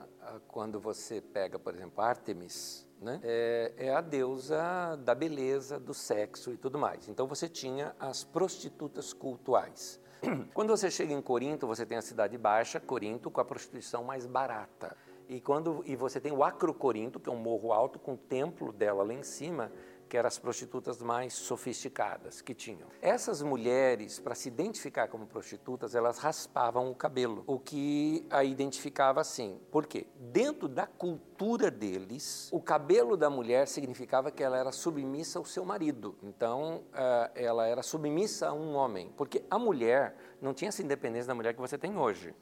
[0.48, 6.52] quando você pega, por exemplo, Artemis, né, é, é, a deusa da beleza, do sexo
[6.52, 7.08] e tudo mais.
[7.08, 10.00] Então você tinha as prostitutas cultuais.
[10.52, 14.26] Quando você chega em Corinto, você tem a cidade baixa, Corinto, com a prostituição mais
[14.26, 14.96] barata.
[15.28, 18.72] E, quando, e você tem o Acrocorinto, que é um morro alto com o templo
[18.72, 19.70] dela lá em cima,
[20.08, 22.88] que eram as prostitutas mais sofisticadas que tinham.
[23.02, 29.20] Essas mulheres, para se identificar como prostitutas, elas raspavam o cabelo, o que a identificava
[29.20, 29.60] assim.
[29.70, 30.06] Por quê?
[30.18, 35.64] Dentro da cultura deles, o cabelo da mulher significava que ela era submissa ao seu
[35.64, 36.16] marido.
[36.22, 41.28] Então, eh, ela era submissa a um homem, porque a mulher não tinha essa independência
[41.28, 42.34] da mulher que você tem hoje.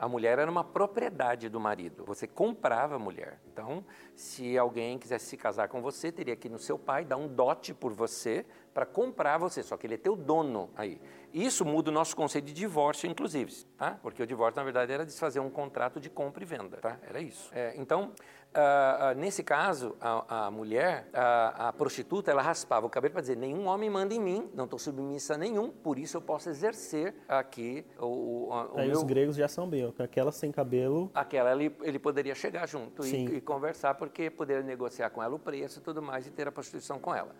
[0.00, 2.06] A mulher era uma propriedade do marido.
[2.06, 3.38] Você comprava a mulher.
[3.52, 3.84] Então,
[4.14, 7.28] se alguém quisesse se casar com você, teria que ir no seu pai dar um
[7.28, 9.62] dote por você para comprar você.
[9.62, 10.98] Só que ele é teu dono aí.
[11.32, 13.98] Isso muda o nosso conceito de divórcio, inclusive, tá?
[14.02, 16.98] Porque o divórcio, na verdade, era desfazer um contrato de compra e venda, tá?
[17.02, 17.50] Era isso.
[17.52, 18.12] É, então,
[18.50, 23.20] Uh, uh, nesse caso, a, a mulher, a, a, prostituta, ela raspava o cabelo para
[23.20, 26.48] dizer: nenhum homem manda em mim, não estou submissa a nenhum, por isso eu posso
[26.48, 28.96] exercer aqui o, o, o Aí meu...
[28.96, 31.12] os gregos já são bem, aquela sem cabelo.
[31.14, 35.38] Aquela ele, ele poderia chegar junto e, e, conversar, porque poderia negociar com ela o
[35.38, 37.32] preço e tudo mais e ter a prostituição com ela.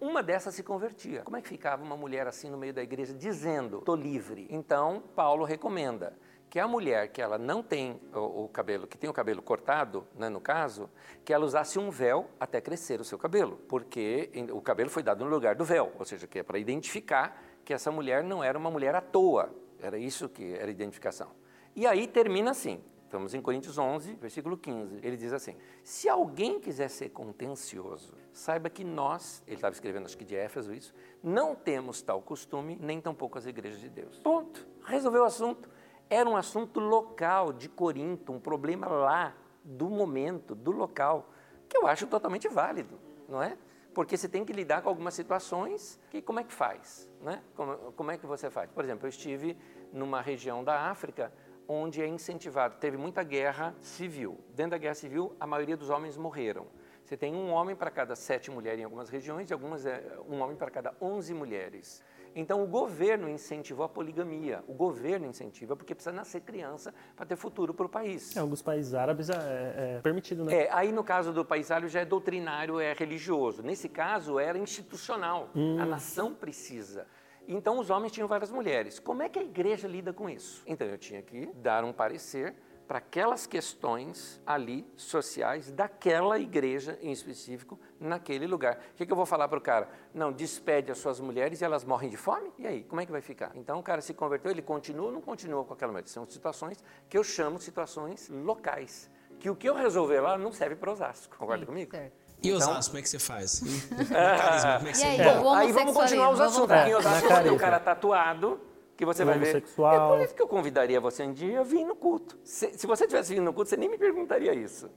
[0.00, 1.22] Uma dessas se convertia.
[1.22, 4.46] Como é que ficava uma mulher assim no meio da igreja dizendo: estou livre?
[4.50, 6.16] Então, Paulo recomenda
[6.54, 10.06] que a mulher que ela não tem o, o cabelo, que tem o cabelo cortado,
[10.14, 10.88] né, no caso,
[11.24, 15.24] que ela usasse um véu até crescer o seu cabelo, porque o cabelo foi dado
[15.24, 18.56] no lugar do véu, ou seja, que é para identificar que essa mulher não era
[18.56, 21.30] uma mulher à toa, era isso que era identificação.
[21.74, 22.80] E aí termina assim,
[23.14, 28.68] estamos em Coríntios 11, versículo 15, ele diz assim, se alguém quiser ser contencioso, saiba
[28.68, 33.00] que nós, ele estava escrevendo acho que de Éfeso isso, não temos tal costume, nem
[33.00, 34.18] tampouco as igrejas de Deus.
[34.18, 35.70] Ponto, resolveu o assunto.
[36.10, 41.30] Era um assunto local de Corinto, um problema lá, do momento, do local,
[41.68, 42.98] que eu acho totalmente válido,
[43.28, 43.56] não é?
[43.94, 47.40] Porque você tem que lidar com algumas situações que como é que faz, né?
[47.54, 48.68] Como, como é que você faz?
[48.72, 49.56] Por exemplo, eu estive
[49.92, 51.32] numa região da África
[51.68, 54.38] onde é incentivado, teve muita guerra civil.
[54.54, 56.66] Dentro da guerra civil, a maioria dos homens morreram.
[57.04, 60.40] Você tem um homem para cada sete mulheres em algumas regiões e algumas é um
[60.40, 62.02] homem para cada onze mulheres.
[62.34, 64.64] Então o governo incentivou a poligamia.
[64.66, 68.34] O governo incentiva porque precisa nascer criança para ter futuro para o país.
[68.34, 70.64] Em alguns países árabes é, é, é, permitido, né?
[70.64, 73.62] É, aí no caso do país árabe já é doutrinário, é religioso.
[73.62, 75.50] Nesse caso era institucional.
[75.54, 75.78] Hum.
[75.78, 77.06] A nação precisa.
[77.46, 78.98] Então os homens tinham várias mulheres.
[78.98, 80.62] Como é que a igreja lida com isso?
[80.66, 82.54] Então eu tinha que dar um parecer
[82.86, 88.78] para aquelas questões ali sociais daquela igreja em específico naquele lugar.
[88.92, 89.88] O que, que eu vou falar para o cara?
[90.12, 92.52] Não, despede as suas mulheres e elas morrem de fome?
[92.58, 93.52] E aí, como é que vai ficar?
[93.54, 96.06] Então o cara se converteu, ele continua ou não continua com aquela mulher?
[96.08, 99.10] São situações que eu chamo situações locais.
[99.38, 101.36] Que o que eu resolver lá não serve para Osasco.
[101.36, 101.90] Concorda Sim, comigo?
[101.90, 102.23] Certo.
[102.44, 103.60] E então, Osasco, como é que você faz?
[104.12, 106.70] carisma, como é que você aí, aí vamos continuar os assuntos.
[106.70, 108.60] Aqui em Osasco, tem o cara tatuado,
[108.96, 109.56] que você vai ver.
[109.56, 112.38] É por isso que eu convidaria você um dia a vir no culto.
[112.44, 114.90] Se, se você tivesse vindo no culto, você nem me perguntaria isso.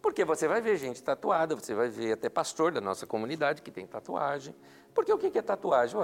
[0.00, 3.70] Porque você vai ver gente tatuada, você vai ver até pastor da nossa comunidade que
[3.70, 4.54] tem tatuagem.
[4.94, 5.98] Porque o que é tatuagem?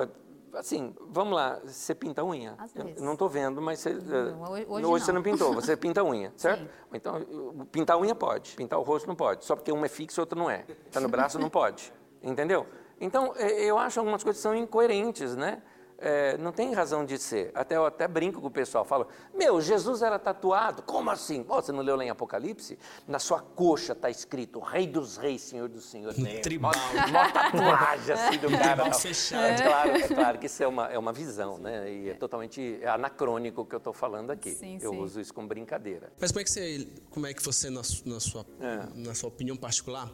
[0.55, 2.55] Assim, vamos lá, você pinta unha?
[2.59, 2.99] Às vezes.
[2.99, 4.91] Eu não estou vendo, mas você, não, hoje, hoje não.
[4.91, 6.61] você não pintou, você pinta unha, certo?
[6.61, 6.69] Sim.
[6.93, 9.45] Então, pintar unha pode, pintar o rosto não pode.
[9.45, 10.65] Só porque um é fixo e outro não é.
[10.87, 11.93] Está no braço, não pode.
[12.23, 12.67] Entendeu?
[13.01, 15.63] Então, é, eu acho algumas coisas são incoerentes, né?
[16.03, 17.53] É, não tem razão de ser.
[17.55, 20.83] Até eu até brinco com o pessoal, falo, meu, Jesus era tatuado.
[20.83, 21.45] Como assim?
[21.45, 22.77] Pô, você não leu lá em Apocalipse?
[23.07, 26.19] Na sua coxa está escrito Rei dos Reis, Senhor dos Senhores.
[26.19, 26.73] Um tribal.
[27.09, 28.93] Uma tatuagem assim do cara.
[28.93, 29.45] fechado.
[29.45, 31.93] É claro, é claro que isso é uma, é uma visão, né?
[31.93, 34.51] E é totalmente anacrônico o que eu estou falando aqui.
[34.51, 34.99] Sim, eu sim.
[34.99, 36.13] uso isso como brincadeira.
[36.21, 38.87] Mas como é que você, como é que você na, na sua, é.
[38.97, 40.11] na sua opinião particular,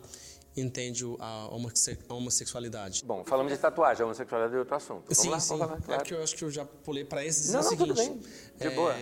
[0.60, 1.48] entende a
[2.10, 3.04] homossexualidade?
[3.04, 5.02] Bom, falamos de tatuagem, a homossexualidade é outro assunto.
[5.04, 5.48] Vamos sim, lá, sim.
[5.56, 6.02] Vamos lá, claro.
[6.02, 7.50] É que eu acho que eu já pulei para esse.
[7.50, 8.18] Não, é o não, seguinte, tudo bem.
[8.58, 8.94] De é, boa.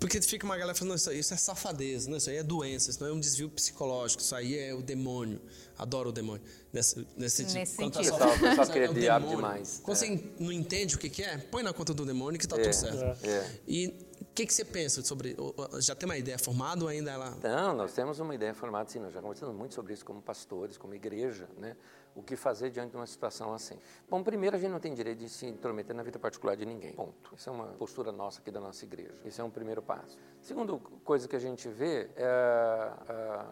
[0.00, 2.16] Porque fica uma galera falando, isso, isso é safadeza, né?
[2.16, 5.40] isso aí é doença, isso não é um desvio psicológico, isso aí é o demônio,
[5.78, 6.42] adoro o demônio.
[6.72, 7.58] nesse, nesse, tipo.
[7.58, 8.08] Nesse tá sentido.
[8.18, 9.36] só- pessoal é queria demônio.
[9.36, 9.80] demais.
[9.82, 10.00] Quando É.
[10.00, 12.62] você não entende o que, que é, põe na conta do demônio que tá É,
[12.62, 13.26] tudo certo.
[13.26, 13.50] é.
[13.66, 14.05] E o
[14.36, 15.34] que, que você pensa sobre.
[15.80, 17.34] Já tem uma ideia formada ou ainda ela.
[17.42, 20.76] Não, nós temos uma ideia formada, sim, nós já conversamos muito sobre isso como pastores,
[20.76, 21.74] como igreja, né?
[22.14, 23.78] O que fazer diante de uma situação assim.
[24.08, 26.92] Bom, primeiro, a gente não tem direito de se intrometer na vida particular de ninguém,
[26.92, 27.34] ponto.
[27.34, 29.14] Isso é uma postura nossa aqui da nossa igreja.
[29.24, 30.18] Esse é um primeiro passo.
[30.40, 33.44] Segundo coisa que a gente vê é, é,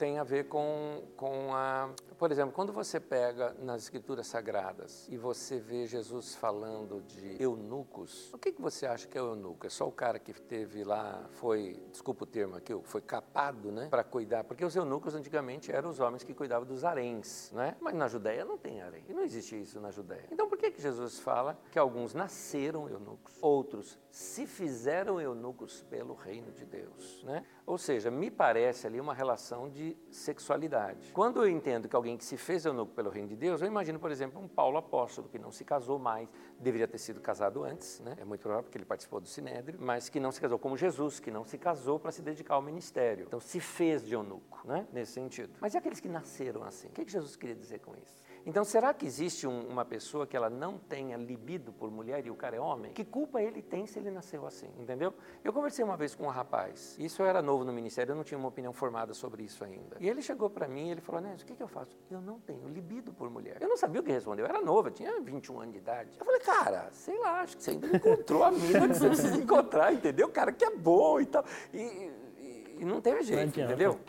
[0.00, 1.90] tem a ver com, com a...
[2.18, 8.32] Por exemplo, quando você pega nas escrituras sagradas e você vê Jesus falando de eunucos,
[8.32, 9.66] o que, que você acha que é o eunuco?
[9.66, 13.88] É só o cara que teve lá, foi, desculpa o termo aqui, foi capado, né,
[13.90, 17.76] para cuidar, porque os eunucos antigamente eram os homens que cuidavam dos haréns, né?
[17.78, 20.28] Mas na Judéia não tem harém, não existe isso na Judéia.
[20.30, 26.14] Então por que que Jesus fala que alguns nasceram eunucos, outros se fizeram eunucos pelo
[26.14, 27.44] reino de Deus, né?
[27.66, 31.12] Ou seja, me parece ali uma relação de sexualidade.
[31.12, 33.98] Quando eu entendo que alguém que se fez eunuco pelo reino de Deus, eu imagino,
[33.98, 38.00] por exemplo, um Paulo apóstolo que não se casou mais, deveria ter sido casado antes,
[38.00, 38.16] né?
[38.18, 41.20] É muito provável porque ele participou do Sinédrio, mas que não se casou como Jesus,
[41.20, 43.24] que não se casou para se dedicar ao ministério.
[43.26, 44.86] Então se fez de eunuco, né?
[44.92, 45.52] Nesse sentido.
[45.60, 46.88] Mas e aqueles que nasceram assim?
[46.88, 48.14] O que, que Jesus queria dizer com isso?
[48.46, 52.30] Então, será que existe um- uma pessoa que ela não tenha libido por mulher e
[52.30, 52.92] o cara é homem?
[52.92, 55.12] Que culpa ele tem se ele nasceu assim, entendeu?
[55.44, 58.24] Eu conversei uma vez com um rapaz, isso eu era novo no ministério, eu não
[58.24, 59.96] tinha uma opinião formada sobre isso ainda.
[60.00, 61.96] E ele chegou para mim e ele falou, Nésio, o que, que eu faço?
[62.10, 63.58] Eu não tenho libido por mulher.
[63.60, 66.10] Eu não sabia o que responder, eu era novo, eu tinha 21 anos de idade.
[66.18, 69.36] Eu falei, cara, sei lá, acho que você ainda encontrou a mina que você precisa
[69.36, 70.28] encontrar, entendeu?
[70.30, 71.44] Cara que é bom e tal.
[71.74, 74.00] E, e- e não teve jeito, entendeu?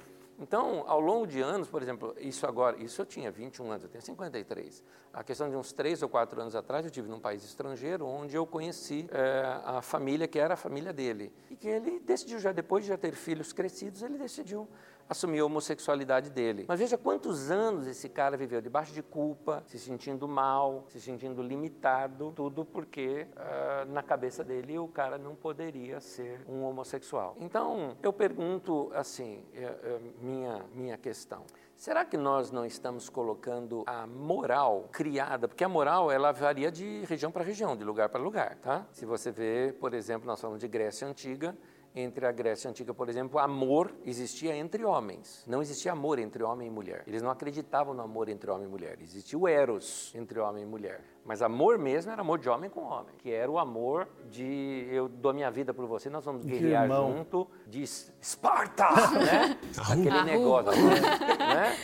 [0.41, 3.89] Então, ao longo de anos, por exemplo, isso agora, isso eu tinha 21 anos, eu
[3.89, 4.83] tenho 53.
[5.13, 8.35] A questão de uns 3 ou 4 anos atrás, eu tive num país estrangeiro, onde
[8.35, 11.31] eu conheci eh, a família que era a família dele.
[11.51, 14.67] E que ele decidiu, já depois de já ter filhos crescidos, ele decidiu
[15.11, 16.63] assumir a homossexualidade dele.
[16.69, 21.43] Mas veja quantos anos esse cara viveu debaixo de culpa, se sentindo mal, se sentindo
[21.43, 27.35] limitado, tudo porque ah, na cabeça dele o cara não poderia ser um homossexual.
[27.41, 31.43] Então, eu pergunto assim, é, é, minha, minha questão.
[31.75, 35.47] Será que nós não estamos colocando a moral criada?
[35.47, 38.85] Porque a moral ela varia de região para região, de lugar para lugar, tá?
[38.91, 41.57] Se você vê, por exemplo, nós falamos de Grécia Antiga,
[41.93, 45.43] entre a Grécia Antiga, por exemplo, amor existia entre homens.
[45.45, 47.03] Não existia amor entre homem e mulher.
[47.05, 48.97] Eles não acreditavam no amor entre homem e mulher.
[49.01, 51.03] Existia o eros entre homem e mulher.
[51.25, 55.07] Mas amor mesmo era amor de homem com homem, que era o amor de eu
[55.07, 57.15] dou minha vida por você, nós vamos guerrear irmão.
[57.15, 59.57] junto, de Esparta, né?
[59.89, 61.77] Aquele negócio, né?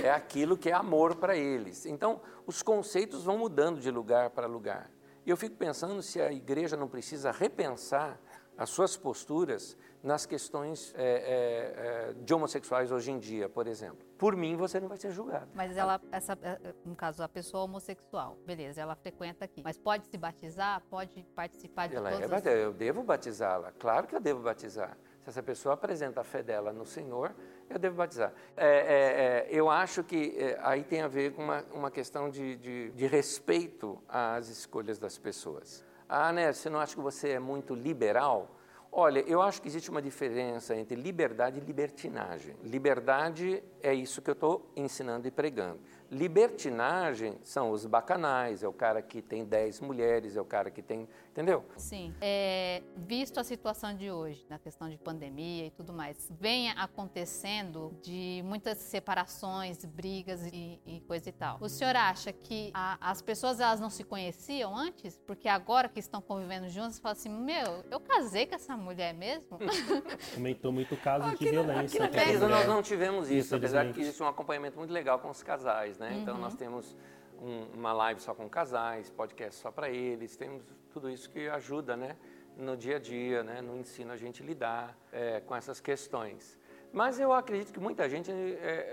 [0.04, 1.86] É aquilo que é amor para eles.
[1.86, 4.90] Então, os conceitos vão mudando de lugar para lugar.
[5.26, 8.20] E eu fico pensando se a igreja não precisa repensar
[8.56, 14.06] as suas posturas nas questões é, é, é, de homossexuais hoje em dia, por exemplo.
[14.18, 15.48] Por mim, você não vai ser julgado.
[15.54, 16.38] Mas ela, essa,
[16.84, 19.62] no caso, a pessoa homossexual, beleza, ela frequenta aqui.
[19.64, 24.06] Mas pode se batizar, pode participar de Ela é, todas bate- eu devo batizá-la, claro
[24.06, 24.96] que eu devo batizar.
[25.22, 27.34] Se essa pessoa apresenta a fé dela no Senhor,
[27.70, 28.30] eu devo batizar.
[28.54, 32.28] É, é, é, eu acho que é, aí tem a ver com uma, uma questão
[32.28, 35.82] de, de, de respeito às escolhas das pessoas.
[36.08, 38.50] Ah, né, você não acha que você é muito liberal?
[38.96, 42.54] Olha, eu acho que existe uma diferença entre liberdade e libertinagem.
[42.62, 45.80] Liberdade é isso que eu estou ensinando e pregando.
[46.08, 50.80] Libertinagem são os bacanais, é o cara que tem 10 mulheres, é o cara que
[50.80, 51.08] tem.
[51.34, 51.64] Entendeu?
[51.76, 52.14] Sim.
[52.20, 57.92] É, visto a situação de hoje, na questão de pandemia e tudo mais, vem acontecendo
[58.00, 61.58] de muitas separações, brigas e, e coisa e tal.
[61.60, 65.18] O senhor acha que a- as pessoas elas não se conheciam antes?
[65.26, 69.58] Porque agora que estão convivendo juntas, falam assim: meu, eu casei com essa mulher mesmo?
[70.36, 71.80] Aumentou muito o caso de Aqui, na- violência.
[71.84, 74.92] aqui na contra a Teresa nós não tivemos isso, apesar que existe um acompanhamento muito
[74.92, 76.16] legal com os casais, né?
[76.22, 76.96] Então nós temos
[77.42, 80.62] um- uma live só com casais, podcast só para eles, temos
[80.94, 82.16] tudo isso que ajuda, né?
[82.56, 83.60] No dia a dia, né?
[83.60, 86.56] No ensino a gente lidar é, com essas questões.
[86.92, 88.34] Mas eu acredito que muita gente, é,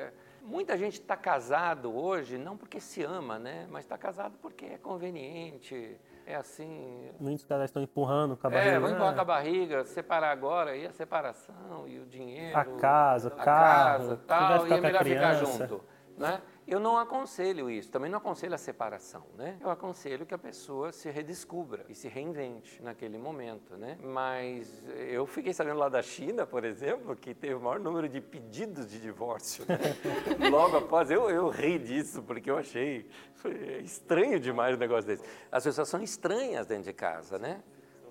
[0.10, 3.68] é, muita gente está casado hoje não porque se ama, né?
[3.70, 8.54] Mas está casado porque é conveniente, é assim, Muitos casais estão empurrando com a é,
[8.56, 8.80] barriga.
[8.80, 12.58] vamos empurrar Ah, com a barriga, separar agora, e a separação, e o dinheiro.
[12.58, 13.46] A casa, a carro,
[14.08, 15.84] casa, tal, e é melhor ficar junto.
[16.18, 16.42] Né?
[16.68, 19.58] Eu não aconselho isso, também não aconselho a separação, né?
[19.60, 23.98] Eu aconselho que a pessoa se redescubra e se reinvente naquele momento, né?
[24.02, 28.22] Mas eu fiquei sabendo lá da China, por exemplo, que teve o maior número de
[28.22, 29.78] pedidos de divórcio, né?
[30.50, 33.10] Logo após, eu, eu ri disso, porque eu achei
[33.84, 35.24] estranho demais o negócio desse.
[35.52, 37.62] As pessoas são estranhas dentro de casa, né?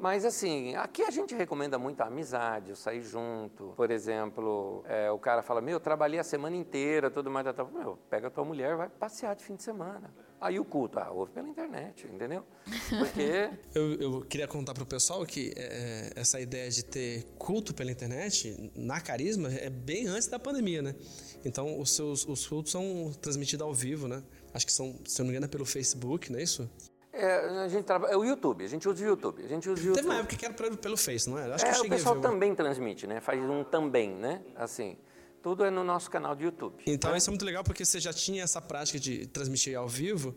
[0.01, 3.75] Mas assim, aqui a gente recomenda muito a amizade, o sair junto.
[3.77, 7.65] Por exemplo, é, o cara fala, meu, eu trabalhei a semana inteira, tudo mais, tá.
[7.65, 10.11] meu, pega a tua mulher, vai passear de fim de semana.
[10.41, 12.43] Aí o culto, ah, ouve pela internet, entendeu?
[12.99, 13.51] Porque...
[13.75, 17.91] eu, eu queria contar para o pessoal que é, essa ideia de ter culto pela
[17.91, 20.95] internet, na Carisma, é bem antes da pandemia, né?
[21.45, 24.23] Então, os seus os cultos são transmitidos ao vivo, né?
[24.55, 26.71] Acho que são, se eu não me engano, é pelo Facebook, não é isso?
[27.21, 29.45] É, a gente trabalha, é o YouTube, a gente usa o YouTube.
[29.45, 29.97] A gente usa o YouTube.
[29.97, 31.53] Teve uma época que era pelo, pelo Face, não é?
[31.53, 33.21] Acho é, que o pessoal também transmite, né?
[33.21, 34.43] Faz um também, né?
[34.57, 34.97] Assim,
[35.43, 36.83] tudo é no nosso canal de YouTube.
[36.87, 40.35] Então, isso é muito legal porque você já tinha essa prática de transmitir ao vivo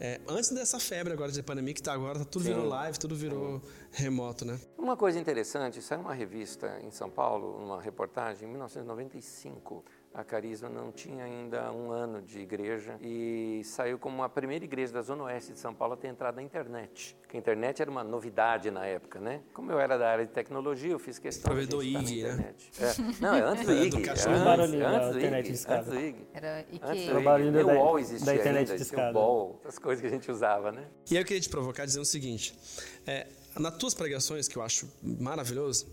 [0.00, 2.54] é, antes dessa febre agora de pandemia que tá agora, tá tudo Sim.
[2.54, 3.62] virou live, tudo virou
[3.92, 4.58] remoto, né?
[4.76, 9.84] Uma coisa interessante, saiu uma revista em São Paulo, uma reportagem, em 1995,
[10.14, 14.92] a Carisma não tinha ainda um ano de igreja e saiu como a primeira igreja
[14.92, 17.16] da Zona Oeste de São Paulo a ter entrado na internet.
[17.20, 19.42] Porque a internet era uma novidade na época, né?
[19.52, 22.54] Como eu era da área de tecnologia, eu fiz questão Provedor de IG, né?
[22.78, 23.20] É.
[23.20, 24.08] Não, é antes do IG.
[24.08, 25.26] Antes, barulhinho antes do IG.
[25.34, 26.26] Antes do IG.
[26.32, 26.80] Era IG.
[26.80, 27.50] Antes do IG.
[27.50, 29.10] da, o UOL existia da internet ainda, discada.
[29.10, 30.86] o BOL, as coisas que a gente usava, né?
[31.10, 32.56] E aí eu queria te provocar dizendo o seguinte,
[33.04, 33.26] é,
[33.58, 35.88] nas tuas pregações, que eu acho maravilhoso,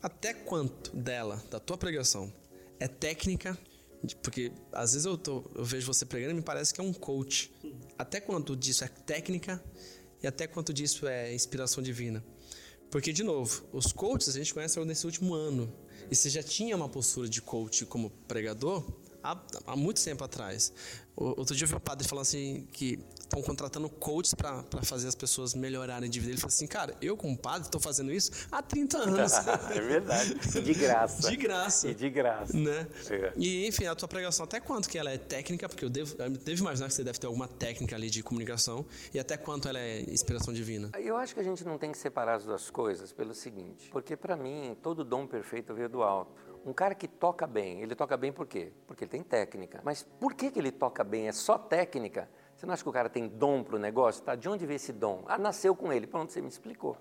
[0.00, 2.32] até quanto dela, da tua pregação,
[2.78, 3.58] é técnica
[4.22, 6.92] porque às vezes eu, tô, eu vejo você pregando e me parece que é um
[6.92, 7.50] coach.
[7.98, 9.62] Até quanto disso é técnica
[10.22, 12.24] e até quanto disso é inspiração divina.
[12.90, 15.72] Porque, de novo, os coaches a gente conhece nesse último ano.
[16.10, 18.86] E você já tinha uma postura de coach como pregador
[19.32, 20.72] há, há muito tempo atrás.
[21.16, 25.14] Outro dia eu vi um padre falando assim que estão contratando coaches para fazer as
[25.14, 26.32] pessoas melhorarem de vida.
[26.32, 29.32] Ele falou assim, cara, eu como padre estou fazendo isso há 30 anos.
[29.74, 30.34] é verdade.
[30.62, 31.30] De graça.
[31.30, 31.88] De graça.
[31.88, 32.54] E de graça.
[32.54, 32.86] Né?
[33.10, 33.32] É.
[33.34, 36.30] E, enfim, a tua pregação, até quanto que ela é técnica, porque eu devo, eu
[36.30, 39.78] devo imaginar que você deve ter alguma técnica ali de comunicação, e até quanto ela
[39.78, 40.90] é inspiração divina?
[40.98, 44.16] Eu acho que a gente não tem que separar as duas coisas pelo seguinte, porque
[44.16, 46.55] para mim, todo dom perfeito veio do alto.
[46.66, 48.72] Um cara que toca bem, ele toca bem por quê?
[48.88, 49.80] Porque ele tem técnica.
[49.84, 51.28] Mas por que, que ele toca bem?
[51.28, 52.28] É só técnica?
[52.56, 54.24] Você não acha que o cara tem dom para o negócio?
[54.24, 54.34] Tá?
[54.34, 55.22] De onde veio esse dom?
[55.28, 56.08] Ah, nasceu com ele.
[56.08, 56.96] Pronto, você me explicou.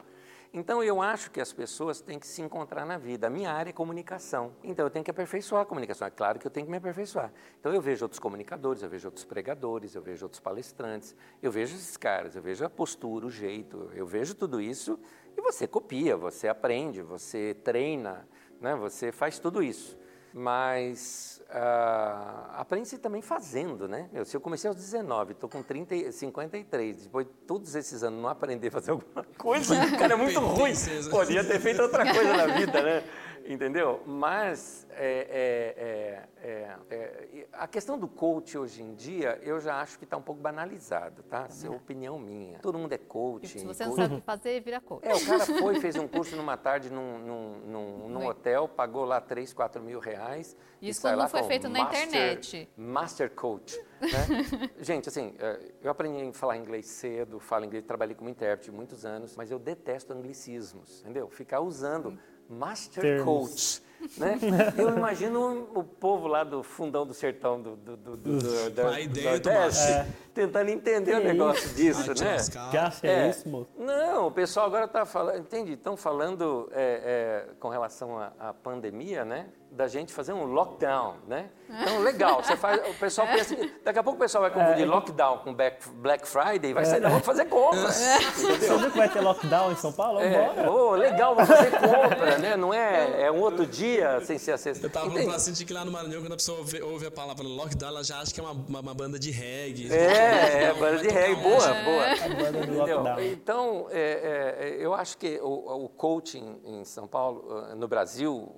[0.54, 3.26] Então eu acho que as pessoas têm que se encontrar na vida.
[3.26, 4.54] A minha área é comunicação.
[4.64, 6.08] Então eu tenho que aperfeiçoar a comunicação.
[6.08, 7.34] É claro que eu tenho que me aperfeiçoar.
[7.60, 11.76] Então eu vejo outros comunicadores, eu vejo outros pregadores, eu vejo outros palestrantes, eu vejo
[11.76, 15.00] esses caras, eu vejo a postura, o jeito, eu vejo tudo isso
[15.36, 18.28] e você copia, você aprende, você treina
[18.62, 18.76] né?
[18.76, 19.98] Você faz tudo isso.
[20.38, 24.10] Mas uh, aprende-se também fazendo, né?
[24.14, 28.22] Eu, se eu comecei aos 19, estou com 30, 53, depois de todos esses anos
[28.22, 30.74] não aprender a fazer alguma coisa, cara, é muito ruim.
[31.10, 33.04] Podia ter feito outra coisa na vida, né?
[33.48, 34.02] Entendeu?
[34.08, 40.00] Mas é, é, é, é, a questão do coach hoje em dia, eu já acho
[40.00, 41.46] que está um pouco banalizado, tá?
[41.48, 42.58] Essa é opinião minha.
[42.60, 43.48] Todo mundo é coach.
[43.48, 43.90] Se você coach.
[43.90, 45.08] não sabe o que fazer, vira coach.
[45.08, 49.06] É, o cara foi, fez um curso numa tarde num, num, num, num hotel, pagou
[49.06, 50.58] lá 3, 4 mil reais.
[50.82, 52.68] Isso quando não foi feito na internet.
[52.76, 53.80] Master coach.
[54.02, 54.70] Né?
[54.82, 55.36] Gente, assim,
[55.84, 59.60] eu aprendi a falar inglês cedo, falo inglês, trabalhei como intérprete muitos anos, mas eu
[59.60, 61.30] detesto anglicismos, entendeu?
[61.30, 62.10] Ficar usando...
[62.10, 63.26] Hum Master Termos.
[63.26, 63.86] Coach.
[64.18, 64.38] Né?
[64.78, 69.22] Eu imagino o povo lá do fundão do sertão do, do, do, do, do, do
[69.24, 70.08] Nordeste é.
[70.34, 72.38] tentando entender o negócio disso, né?
[72.70, 73.30] Que acha é.
[73.30, 73.70] isso, moço?
[73.78, 75.74] Não, o pessoal agora está falando, entende?
[75.74, 79.48] Estão falando é, é, com relação à pandemia, né?
[79.76, 81.50] Da gente fazer um lockdown, né?
[81.68, 84.86] Então, legal, você faz, o pessoal pensa, daqui a pouco o pessoal vai confundir é,
[84.86, 87.10] lockdown com Black Friday, vai sair, é.
[87.10, 87.80] vamos fazer compra.
[87.80, 88.20] É.
[88.20, 90.20] Você viu que vai ter lockdown em São Paulo?
[90.22, 92.56] É, oh, legal, vamos fazer compra, né?
[92.56, 94.86] Não é, é um outro dia sem ser a sexta.
[94.86, 97.44] Eu tava falando pra que lá no Maranhão, quando a pessoa ouve, ouve, a palavra
[97.44, 99.92] lockdown, ela já acha que é uma, uma, uma banda de reggae.
[99.92, 102.06] É, é, banda de reggae, boa, boa.
[102.06, 103.20] A banda do lockdown.
[103.22, 108.52] Então, é, é, eu acho que o, o coaching em São Paulo, no Brasil,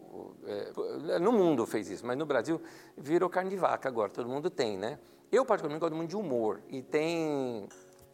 [0.46, 0.72] é,
[1.20, 2.62] no mundo fez isso, mas no Brasil
[2.98, 5.00] virou carne de vaca agora, todo mundo tem, né?
[5.32, 6.62] Eu, particularmente, gosto muito de humor.
[6.70, 7.68] E tem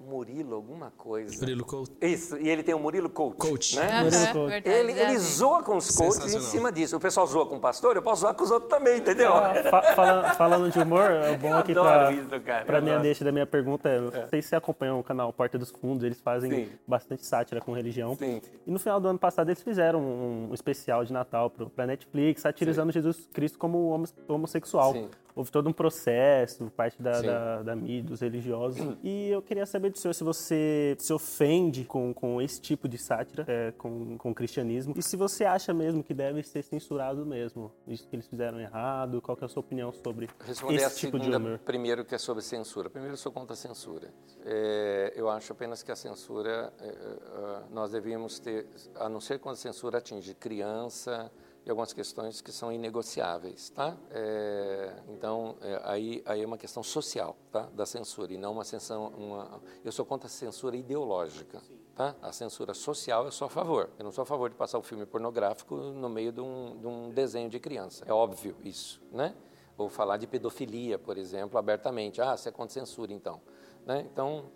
[0.08, 1.40] Murilo alguma coisa.
[1.40, 1.92] Murilo Coach.
[2.02, 3.38] Isso, e ele tem o Murilo Coach.
[3.38, 3.76] Coach.
[3.76, 4.04] Né?
[4.04, 4.68] Murilo Coach.
[4.68, 6.98] Ele, ele zoa com os coaches em cima disso.
[6.98, 9.34] O pessoal zoa com o pastor, eu posso zoar com os outros também, entendeu?
[9.34, 13.90] Ah, fa falando, falando, de humor, é bom aqui para minha deixa da minha pergunta.
[13.90, 16.70] É, não sei se você acompanham o canal Porta dos Fundos, eles fazem Sim.
[16.88, 18.16] bastante sátira com religião.
[18.16, 18.42] Sim.
[18.66, 22.92] E no final do ano passado eles fizeram um especial de Natal para Netflix, satirizando
[22.92, 23.00] Sim.
[23.00, 24.94] Jesus Cristo como homossexual.
[24.94, 25.10] Sim.
[25.36, 28.98] Houve todo um processo, parte da, da, da, mídia, dos religiosos.
[29.04, 32.98] E eu queria saber do senhor se você se ofende com, com esse tipo de
[32.98, 37.26] sátira, é, com, com o cristianismo, e se você acha mesmo que deve ser censurado
[37.26, 41.18] mesmo, isso que eles fizeram errado, qual é a sua opinião sobre Responder esse tipo
[41.18, 41.60] segunda, de humor?
[41.60, 42.90] Primeiro que é sobre censura.
[42.90, 44.14] Primeiro eu sou contra a censura.
[44.46, 49.40] É, eu acho apenas que a censura, é, é, nós devíamos ter, a não ser
[49.40, 51.32] quando a censura atinge criança,
[51.66, 53.96] e algumas questões que são inegociáveis, tá?
[54.12, 57.70] É, então é, aí aí é uma questão social, tá?
[57.74, 59.62] Da censura e não uma censura, uma.
[59.84, 61.62] Eu sou contra a censura ideológica,
[61.96, 62.16] tá?
[62.22, 63.90] A censura social eu sou a favor.
[63.98, 66.78] Eu não sou a favor de passar o um filme pornográfico no meio de um,
[66.78, 68.04] de um desenho de criança.
[68.06, 69.34] É óbvio isso, né?
[69.78, 72.22] Ou falar de pedofilia, por exemplo, abertamente.
[72.22, 73.42] Ah, você é contra censura, então,
[73.86, 74.06] né?
[74.12, 74.52] Então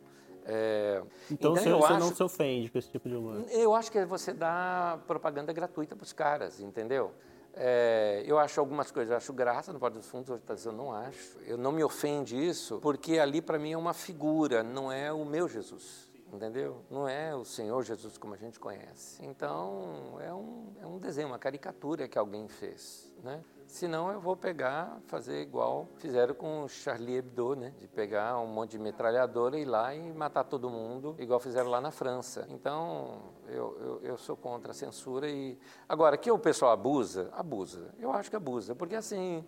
[0.50, 3.44] é, então, então você, acho, não se ofende com esse tipo de humor?
[3.50, 7.12] Eu acho que você dá propaganda gratuita para os caras, entendeu?
[7.54, 10.94] É, eu acho algumas coisas, eu acho graça no Porto dos Fundos, outras eu não
[10.94, 11.38] acho.
[11.46, 15.26] Eu não me ofende isso, porque ali para mim é uma figura, não é o
[15.26, 16.82] meu Jesus, entendeu?
[16.90, 19.26] Não é o Senhor Jesus como a gente conhece.
[19.26, 23.44] Então, é um, é um desenho, uma caricatura que alguém fez, né?
[23.68, 27.74] Senão eu vou pegar, fazer igual fizeram com o Charlie Hebdo, né?
[27.78, 31.70] De pegar um monte de metralhadora e ir lá e matar todo mundo, igual fizeram
[31.70, 32.48] lá na França.
[32.50, 35.60] Então, eu, eu, eu sou contra a censura e...
[35.88, 37.30] Agora, que o pessoal abusa?
[37.34, 37.94] Abusa.
[38.00, 39.44] Eu acho que abusa, porque assim...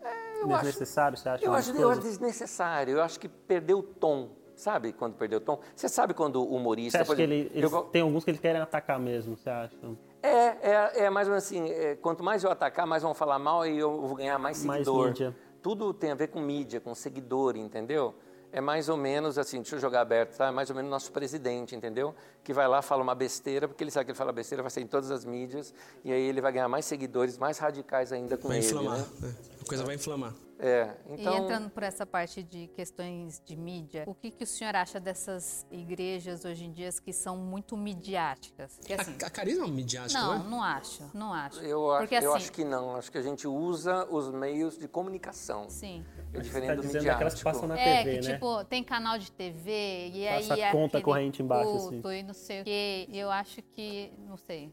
[0.00, 1.44] É, desnecessário, acho, você acha?
[1.44, 2.94] Eu acho, eu acho desnecessário.
[2.98, 4.30] Eu acho que perdeu o tom.
[4.54, 5.60] Sabe quando perdeu o tom?
[5.74, 6.98] Você sabe quando o humorista...
[6.98, 9.76] Você acha que ele, eles, eu, tem alguns que eles querem atacar mesmo, você acha?
[10.22, 13.38] É, é, é mais ou menos assim, é, quanto mais eu atacar, mais vão falar
[13.38, 15.04] mal e eu vou ganhar mais seguidor.
[15.04, 15.36] Mais mídia.
[15.60, 18.14] Tudo tem a ver com mídia, com seguidor, entendeu?
[18.52, 20.48] É mais ou menos assim, deixa eu jogar aberto, tá?
[20.48, 22.14] É mais ou menos nosso presidente, entendeu?
[22.44, 24.84] Que vai lá, fala uma besteira, porque ele sabe que ele fala besteira, vai sair
[24.84, 25.72] em todas as mídias,
[26.04, 28.66] e aí ele vai ganhar mais seguidores, mais radicais ainda com vai ele.
[28.66, 29.34] Vai inflamar, né?
[29.60, 30.34] a coisa vai inflamar.
[30.62, 31.34] É, então...
[31.34, 35.00] E entrando por essa parte de questões de mídia, o que, que o senhor acha
[35.00, 38.76] dessas igrejas hoje em dia que são muito midiáticas?
[38.78, 40.48] Porque, assim, a, a carisma é midiática, não, não é?
[40.48, 41.60] Não acho, não acho.
[41.60, 44.78] Eu, Porque, acho, eu assim, acho que não, acho que a gente usa os meios
[44.78, 45.68] de comunicação.
[45.68, 46.04] Sim.
[46.32, 47.12] É diferente tá do midiático.
[47.12, 48.34] Aquelas que passam na é, TV, que, né?
[48.34, 50.62] tipo, tem canal de TV e Passa aí...
[50.62, 52.00] a conta corrente embaixo, assim.
[52.04, 53.08] E não sei o quê.
[53.12, 54.72] Eu acho que, não sei...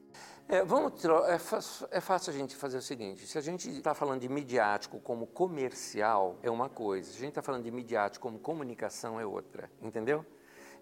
[0.52, 1.36] É, vamos, é,
[1.92, 5.28] é fácil a gente fazer o seguinte: se a gente está falando de midiático como
[5.28, 9.70] comercial, é uma coisa, se a gente está falando de midiático como comunicação, é outra,
[9.80, 10.26] entendeu?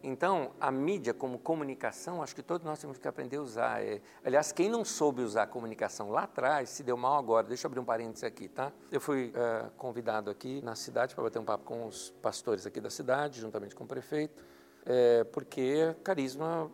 [0.02, 3.84] Então, a mídia como comunicação, acho que todos nós temos que aprender a usar.
[3.84, 7.46] É, aliás, quem não soube usar a comunicação lá atrás, se deu mal agora.
[7.46, 8.72] Deixa eu abrir um parênteses aqui, tá?
[8.90, 12.80] Eu fui uh, convidado aqui na cidade para bater um papo com os pastores aqui
[12.80, 14.42] da cidade, juntamente com o prefeito,
[14.86, 16.72] é, porque Carisma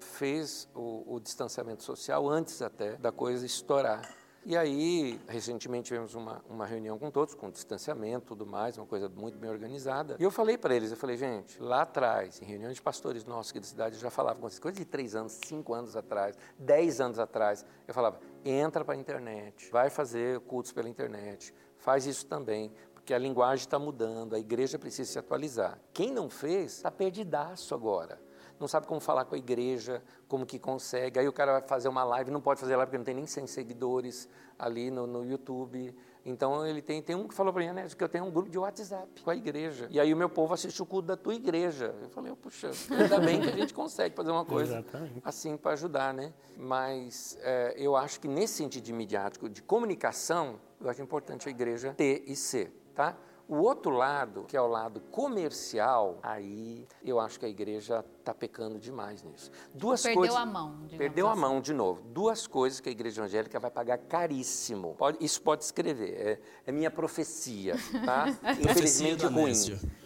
[0.00, 4.08] fez o, o, distanciamento social antes até da coisa estourar.
[4.48, 9.08] E aí, recentemente tivemos uma, uma reunião com todos, com distanciamento tudo mais, uma coisa
[9.08, 10.16] muito bem organizada.
[10.20, 13.50] E eu falei para eles, eu falei, gente, lá atrás, em reuniões de pastores nossos
[13.50, 16.38] aqui da cidade, eu já falava com essas coisas de três anos, cinco anos atrás,
[16.56, 22.06] dez anos atrás, eu falava, entra para a internet, vai fazer cultos pela internet, faz
[22.06, 25.76] isso também, porque a linguagem está mudando, a igreja precisa se atualizar.
[25.92, 28.25] Quem não fez, está perdidaço agora
[28.58, 31.18] não sabe como falar com a igreja, como que consegue.
[31.18, 33.26] Aí o cara vai fazer uma live, não pode fazer live porque não tem nem
[33.26, 34.28] 100 seguidores
[34.58, 35.94] ali no, no YouTube.
[36.24, 38.50] Então ele tem, tem um que falou para mim, né, que eu tenho um grupo
[38.50, 39.86] de WhatsApp com a igreja.
[39.90, 41.94] E aí o meu povo assiste o culto da tua igreja.
[42.02, 44.84] Eu falei, oh, puxa, ainda bem que a gente consegue fazer uma coisa
[45.22, 46.32] assim para ajudar, né?
[46.56, 51.50] Mas é, eu acho que nesse sentido de midiático, de comunicação, eu acho importante a
[51.50, 53.16] igreja ter e ser, tá?
[53.48, 58.34] O outro lado, que é o lado comercial, aí eu acho que a igreja está
[58.34, 59.50] pecando demais nisso.
[59.72, 60.76] Duas perdeu coisas, a mão.
[60.98, 61.38] Perdeu assim.
[61.38, 62.02] a mão de novo.
[62.02, 64.96] Duas coisas que a igreja evangélica vai pagar caríssimo.
[64.96, 66.14] Pode, isso pode escrever.
[66.14, 68.26] É, é minha profecia, tá?
[68.58, 69.52] Infelizmente ruim.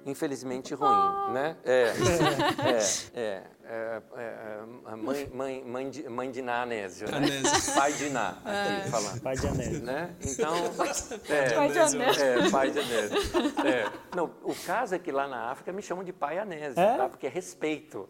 [0.05, 1.57] Infelizmente ruim, né?
[1.65, 1.95] É,
[3.15, 3.51] é, é.
[3.73, 4.23] É, é,
[4.89, 7.19] é, mãe, mãe, mãe, de, mãe de Ná Anésio, né?
[7.19, 7.75] Anésio.
[7.77, 8.91] Pai de Ná, aqui é.
[8.91, 9.21] falando.
[9.21, 9.83] Pai de Anésio.
[9.85, 10.17] Né?
[10.27, 10.55] Então,
[11.31, 12.25] é, pai de Anésio.
[12.25, 13.19] É, pai de Anésio.
[13.65, 14.17] É.
[14.17, 16.97] Não, o caso é que lá na África me chamam de pai Anésio, é?
[16.97, 17.09] tá?
[17.09, 18.09] Porque é respeito.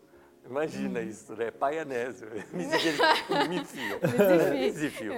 [0.49, 1.51] Imagina isso, né?
[1.51, 2.28] Pai Anésio.
[2.53, 2.64] Me
[4.72, 5.12] desafio.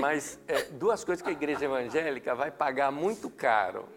[0.00, 3.88] Mas é, duas coisas que a igreja evangélica vai pagar muito caro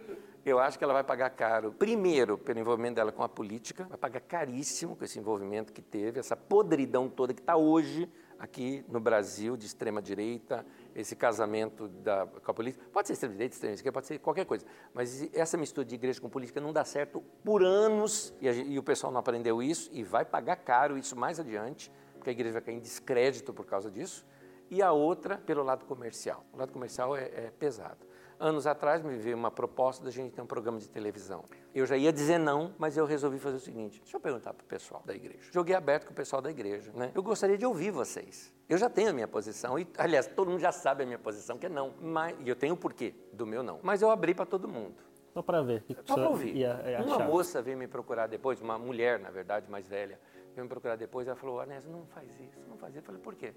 [0.45, 3.97] eu acho que ela vai pagar caro, primeiro, pelo envolvimento dela com a política, vai
[3.97, 8.99] pagar caríssimo com esse envolvimento que teve, essa podridão toda que está hoje aqui no
[8.99, 10.63] Brasil, de extrema-direita,
[10.95, 12.85] esse casamento da, com a política.
[12.91, 14.65] Pode ser extrema-direita, extrema-esquerda, pode ser qualquer coisa.
[14.93, 18.79] Mas essa mistura de igreja com política não dá certo por anos, e, a, e
[18.79, 22.53] o pessoal não aprendeu isso, e vai pagar caro isso mais adiante, porque a igreja
[22.53, 24.25] vai cair em descrédito por causa disso.
[24.71, 26.43] E a outra, pelo lado comercial.
[26.51, 28.05] O lado comercial é, é pesado.
[28.39, 31.43] Anos atrás me veio uma proposta da gente ter um programa de televisão.
[31.73, 34.63] Eu já ia dizer não, mas eu resolvi fazer o seguinte: deixa eu perguntar para
[34.63, 35.49] o pessoal da igreja.
[35.51, 36.91] Joguei aberto com o pessoal da igreja.
[36.93, 37.11] Né?
[37.13, 38.53] Eu gostaria de ouvir vocês.
[38.67, 41.57] Eu já tenho a minha posição, e aliás, todo mundo já sabe a minha posição,
[41.57, 41.93] que é não.
[42.01, 43.79] Mas, e eu tenho o porquê do meu não.
[43.83, 44.95] Mas eu abri para todo mundo.
[45.33, 45.83] Só para ver.
[46.05, 46.55] Só para ouvir.
[46.55, 50.17] Ia, ia uma moça veio me procurar depois, uma mulher, na verdade, mais velha,
[50.53, 51.27] veio me procurar depois.
[51.27, 53.01] Ela falou: Anésio, não faz isso, não faz isso.
[53.01, 53.53] Eu falei: por quê?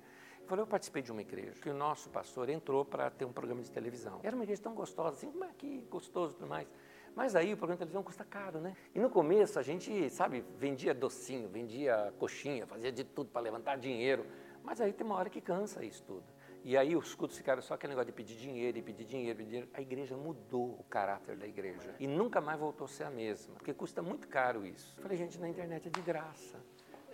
[0.49, 3.61] Falei: eu participei de uma igreja que o nosso pastor entrou para ter um programa
[3.63, 4.19] de televisão.
[4.23, 6.67] Era uma igreja tão gostosa, assim, como é que gostoso e tudo mais.
[7.15, 8.75] Mas aí o programa de televisão custa caro, né?
[8.95, 13.77] E no começo a gente, sabe, vendia docinho, vendia coxinha, fazia de tudo para levantar
[13.77, 14.25] dinheiro.
[14.65, 16.25] Mas aí tem uma hora que cansa isso tudo.
[16.65, 19.49] E aí os cultos ficaram só aquele negócio de pedir dinheiro e pedir dinheiro, pedir
[19.49, 19.71] dinheiro.
[19.75, 21.95] A igreja mudou o caráter da igreja.
[22.01, 24.95] E nunca mais voltou a ser a mesma, porque custa muito caro isso.
[24.97, 26.59] Eu falei, gente, na internet é de graça.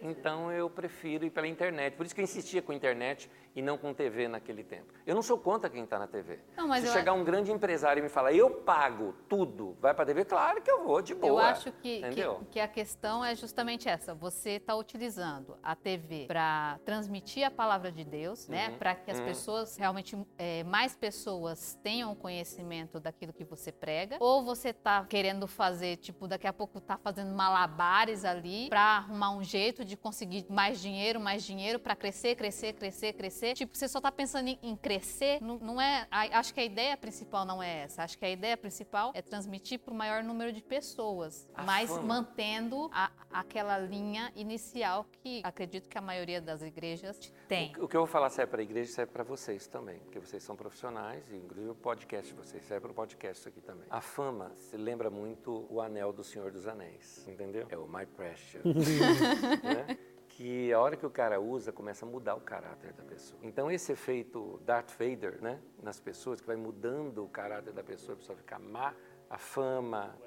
[0.05, 1.97] Então eu prefiro ir pela internet.
[1.97, 4.93] Por isso que eu insistia com a internet e não com TV naquele tempo.
[5.07, 6.39] Eu não sou contra quem está na TV.
[6.57, 10.07] Não, Se chegar um grande empresário e me falar, eu pago tudo, vai para a
[10.07, 11.33] TV, claro que eu vou, de boa.
[11.33, 14.15] Eu acho que, que, que, a questão é justamente essa.
[14.15, 18.67] Você está utilizando a TV para transmitir a palavra de Deus, né?
[18.67, 18.73] uhum.
[18.73, 18.79] né?
[18.79, 19.25] Para que as uhum.
[19.25, 24.17] pessoas, realmente, é, mais pessoas tenham conhecimento daquilo que você prega.
[24.21, 29.31] Ou você está querendo fazer, tipo, daqui a pouco está fazendo malabares ali para arrumar
[29.31, 33.55] um jeito de conseguir mais dinheiro, mais dinheiro para crescer, crescer, crescer, crescer.
[33.55, 36.07] Tipo, você só tá pensando em, em crescer, não, não, é.
[36.11, 38.03] Acho que a ideia principal não é essa.
[38.03, 41.91] Acho que a ideia principal é transmitir para o maior número de pessoas, a mas
[41.91, 42.03] fama.
[42.03, 47.73] mantendo a, aquela linha inicial que acredito que a maioria das igrejas tem.
[47.79, 50.19] O, o que eu vou falar serve para a igreja serve para vocês também, porque
[50.19, 53.87] vocês são profissionais e inclusive o podcast de vocês serve para o podcast aqui também.
[53.91, 57.67] A fama se lembra muito o anel do Senhor dos Anéis, entendeu?
[57.71, 58.63] É o My Precious.
[59.75, 59.99] né?
[60.37, 63.39] que a hora que o cara usa, começa a mudar o caráter da pessoa.
[63.43, 68.15] Então, esse efeito Darth Vader né, nas pessoas, que vai mudando o caráter da pessoa,
[68.15, 68.93] a pessoa fica má,
[69.31, 70.19] a fama,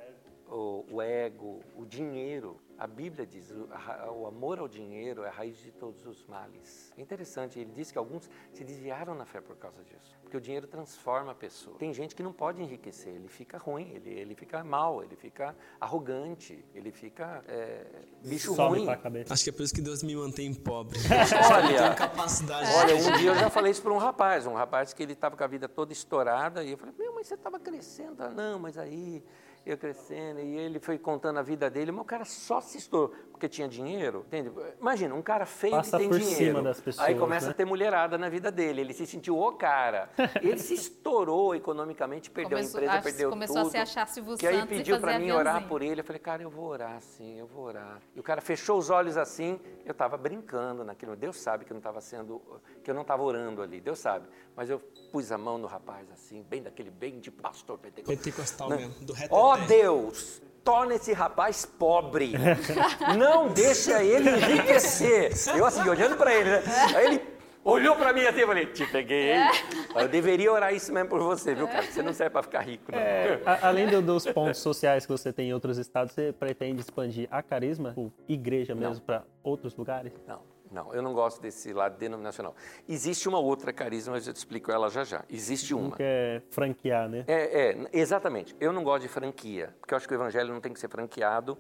[0.47, 2.57] o, o ego, o dinheiro.
[2.77, 6.93] A Bíblia diz o amor ao dinheiro é a raiz de todos os males.
[6.95, 10.15] É interessante, ele diz que alguns se desviaram na fé por causa disso.
[10.21, 11.77] Porque o dinheiro transforma a pessoa.
[11.77, 15.55] Tem gente que não pode enriquecer, ele fica ruim, ele, ele fica mal, ele fica
[15.79, 17.85] arrogante, ele fica é,
[18.23, 18.87] bicho Sobe ruim.
[19.27, 20.99] Acho que é por isso que Deus me mantém pobre.
[21.51, 22.69] olha, capacidade.
[22.75, 25.35] olha, um dia eu já falei isso para um rapaz, um rapaz que ele estava
[25.35, 28.21] com a vida toda estourada, e eu falei, meu, mas você estava crescendo.
[28.21, 29.23] Ah, não, mas aí
[29.69, 33.13] ia crescendo, e ele foi contando a vida dele, mas o cara só se estourou,
[33.31, 34.51] porque tinha dinheiro, entende?
[34.79, 37.51] Imagina, um cara feio Passa que tem por dinheiro, cima das pessoas, aí começa né?
[37.51, 40.09] a ter mulherada na vida dele, ele se sentiu o cara,
[40.41, 43.63] ele se estourou economicamente, perdeu começou, a empresa, perdeu começou tudo.
[43.63, 46.19] Começou a se achar Silvio Que aí pediu para mim orar por ele, eu falei,
[46.19, 48.01] cara, eu vou orar sim, eu vou orar.
[48.15, 51.75] E o cara fechou os olhos assim, eu estava brincando naquilo, Deus sabe que eu
[51.75, 52.41] não estava sendo,
[52.83, 54.27] que eu não estava orando ali, Deus sabe,
[54.57, 54.79] mas eu
[55.11, 58.17] pus a mão no rapaz assim, bem daquele, bem de pastor pentecostal.
[58.17, 62.33] Pentecostal mesmo, do Ó oh, Deus, torna esse rapaz pobre.
[63.15, 65.31] Não deixa ele enriquecer.
[65.55, 66.63] Eu assim, olhando para ele, né?
[66.95, 67.21] Aí ele
[67.63, 69.33] olhou para mim assim e falei, te peguei.
[69.95, 71.83] Eu deveria orar isso mesmo por você, viu, cara?
[71.83, 72.97] Você não serve para ficar rico, não.
[72.97, 77.43] É, além dos pontos sociais que você tem em outros estados, você pretende expandir a
[77.43, 80.11] carisma, ou igreja mesmo, para outros lugares?
[80.27, 80.56] Não.
[80.71, 82.55] Não, eu não gosto desse lado denominacional.
[82.87, 85.23] Existe uma outra carisma, mas eu te explico ela já já.
[85.29, 85.95] Existe uma.
[85.95, 87.23] Que é franquear, né?
[87.27, 88.55] É, é, exatamente.
[88.59, 90.89] Eu não gosto de franquia, porque eu acho que o evangelho não tem que ser
[90.89, 91.57] franqueado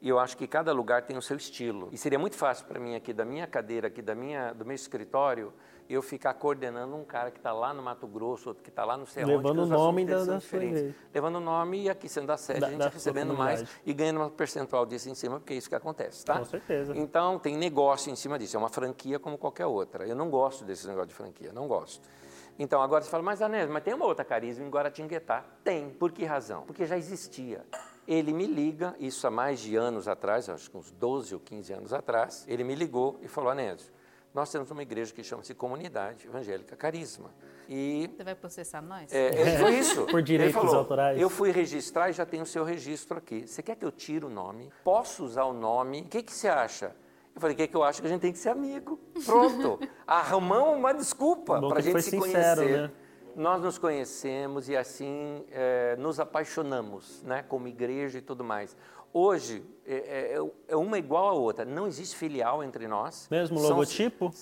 [0.00, 1.88] e eu acho que cada lugar tem o seu estilo.
[1.92, 4.74] E seria muito fácil para mim aqui da minha cadeira, aqui da minha, do meu
[4.74, 5.52] escritório,
[5.90, 8.96] eu ficar coordenando um cara que está lá no Mato Grosso, outro que está lá
[8.96, 9.36] no Serrão.
[9.36, 10.94] Levando o nome da, da sua igreja.
[11.12, 14.18] Levando o nome e aqui sendo da sede, da, a gente recebendo mais e ganhando
[14.18, 16.38] uma percentual disso em cima, porque é isso que acontece, tá?
[16.38, 16.96] Com certeza.
[16.96, 18.56] Então, tem negócio em cima disso.
[18.56, 20.06] É uma franquia como qualquer outra.
[20.06, 22.08] Eu não gosto desse negócio de franquia, não gosto.
[22.56, 25.44] Então, agora você fala, mas Anésio, mas tem uma outra carisma em Guaratinguetá?
[25.64, 25.90] Tem.
[25.90, 26.62] Por que razão?
[26.62, 27.64] Porque já existia.
[28.06, 31.72] Ele me liga, isso há mais de anos atrás, acho que uns 12 ou 15
[31.72, 33.90] anos atrás, ele me ligou e falou, Anésio,
[34.32, 37.30] nós temos uma igreja que chama-se Comunidade Evangélica Carisma.
[37.68, 39.12] E, Você vai processar nós?
[39.12, 40.06] É, é, foi isso.
[40.10, 41.20] Por direitos falou, autorais.
[41.20, 43.46] Eu fui registrar e já tenho o seu registro aqui.
[43.46, 44.72] Você quer que eu tire o nome?
[44.84, 46.02] Posso usar o nome?
[46.02, 46.94] O que, que você acha?
[47.34, 48.00] Eu falei, o que, que eu acho?
[48.00, 48.98] Que a gente tem que ser amigo.
[49.24, 49.78] Pronto.
[50.06, 52.82] Arrumamos uma desculpa para a gente se sincero, conhecer.
[52.82, 52.90] Né?
[53.36, 58.76] Nós nos conhecemos e assim é, nos apaixonamos, né, como igreja e tudo mais.
[59.12, 61.64] Hoje é, é, é, uma igual a outra.
[61.64, 63.28] Não existe filial entre nós.
[63.30, 64.32] Mesmo são, logotipo?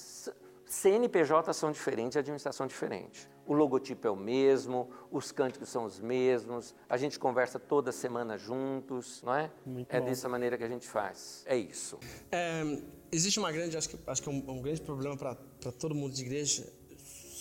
[0.66, 3.29] CNPJ são diferentes, a administração é diferente.
[3.47, 8.37] O logotipo é o mesmo, os cânticos são os mesmos, a gente conversa toda semana
[8.37, 9.51] juntos, não é?
[9.64, 10.05] Muito é bom.
[10.05, 11.43] dessa maneira que a gente faz.
[11.47, 11.99] É isso.
[12.31, 12.79] É,
[13.11, 15.35] existe uma grande, acho que, acho que é um, um grande problema para
[15.73, 16.71] todo mundo de igreja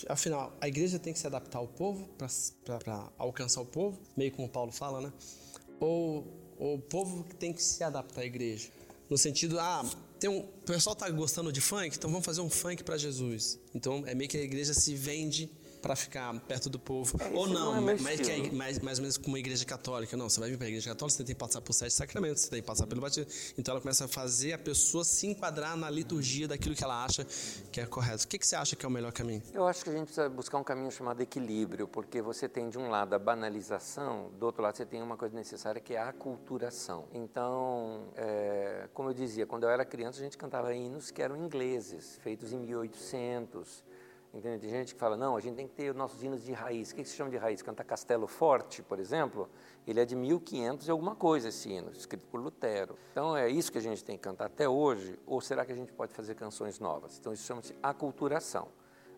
[0.07, 2.07] Afinal, a igreja tem que se adaptar ao povo
[2.63, 5.13] para alcançar o povo, meio como Paulo fala, né?
[5.79, 6.27] Ou
[6.59, 8.69] o povo tem que se adaptar à igreja?
[9.09, 9.85] No sentido, ah,
[10.19, 13.59] tem um, o pessoal tá gostando de funk, então vamos fazer um funk para Jesus.
[13.73, 15.49] Então é meio que a igreja se vende
[15.87, 17.17] para ficar perto do povo.
[17.21, 19.63] É, ou não, não é mais, que a, mais, mais ou menos como uma igreja
[19.63, 20.17] católica.
[20.17, 22.43] Não, você vai vir para a igreja católica, você tem que passar por sete sacramentos,
[22.43, 23.31] você tem que passar pelo batismo.
[23.57, 27.25] Então ela começa a fazer a pessoa se enquadrar na liturgia daquilo que ela acha
[27.71, 28.25] que é correto.
[28.25, 29.41] O que, que você acha que é o melhor caminho?
[29.53, 32.77] Eu acho que a gente precisa buscar um caminho chamado equilíbrio, porque você tem de
[32.77, 36.09] um lado a banalização, do outro lado você tem uma coisa necessária que é a
[36.09, 37.05] aculturação.
[37.13, 41.37] Então, é, como eu dizia, quando eu era criança a gente cantava hinos que eram
[41.37, 43.86] ingleses, feitos em 1800,
[44.37, 44.59] Entende?
[44.59, 46.91] Tem gente que fala, não, a gente tem que ter os nossos hinos de raiz.
[46.91, 47.63] O que, que se chama de raiz?
[47.63, 49.49] Cantar Castelo Forte, por exemplo,
[49.87, 52.95] ele é de 1500 e alguma coisa esse hino, escrito por Lutero.
[53.11, 55.75] Então é isso que a gente tem que cantar até hoje, ou será que a
[55.75, 57.17] gente pode fazer canções novas?
[57.17, 58.67] Então isso chama-se aculturação.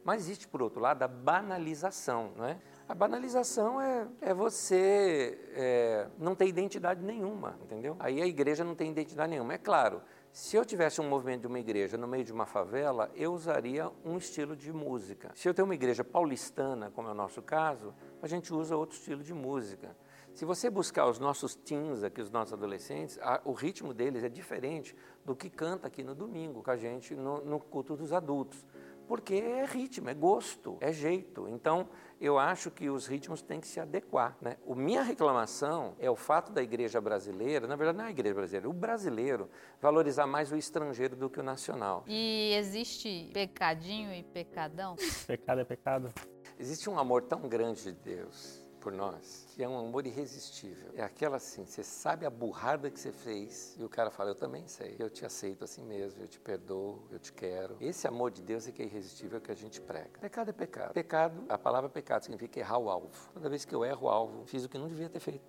[0.05, 2.57] Mas existe, por outro lado, a banalização, não é?
[2.87, 7.97] A banalização é, é você é, não ter identidade nenhuma, entendeu?
[7.99, 9.53] Aí a igreja não tem identidade nenhuma.
[9.53, 10.01] É claro,
[10.39, 13.91] se eu tivesse um movimento de uma igreja no meio de uma favela, eu usaria
[14.05, 15.31] um estilo de música.
[15.35, 18.97] Se eu tenho uma igreja paulistana, como é o nosso caso, a gente usa outro
[18.97, 19.93] estilo de música.
[20.33, 24.29] Se você buscar os nossos teens aqui, os nossos adolescentes, a, o ritmo deles é
[24.29, 28.65] diferente do que canta aqui no domingo com a gente no, no culto dos adultos.
[29.09, 31.49] Porque é ritmo, é gosto, é jeito.
[31.49, 31.89] Então,
[32.19, 34.35] eu acho que os ritmos têm que se adequar.
[34.41, 34.57] Né?
[34.69, 38.35] A minha reclamação é o fato da igreja brasileira, na verdade não é a igreja
[38.35, 39.49] brasileira, o brasileiro
[39.81, 42.03] valorizar mais o estrangeiro do que o nacional.
[42.07, 44.95] E existe pecadinho e pecadão?
[45.25, 46.13] Pecado é pecado.
[46.57, 50.91] Existe um amor tão grande de Deus por nós, que é um amor irresistível.
[50.95, 54.35] É aquela assim, você sabe a burrada que você fez e o cara fala, eu
[54.35, 57.77] também sei, eu te aceito assim mesmo, eu te perdoo, eu te quero.
[57.79, 60.19] Esse amor de Deus é que é irresistível que a gente prega.
[60.19, 60.93] Pecado é pecado.
[60.93, 63.09] Pecado, a palavra pecado significa errar o alvo.
[63.33, 65.43] Toda vez que eu erro o alvo, fiz o que não devia ter feito.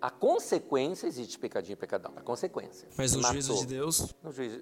[0.00, 2.12] A consequência existe pecadinho e pecadão.
[2.16, 2.88] A consequência.
[2.96, 4.14] Mas no juízo de Deus?
[4.22, 4.60] No juízo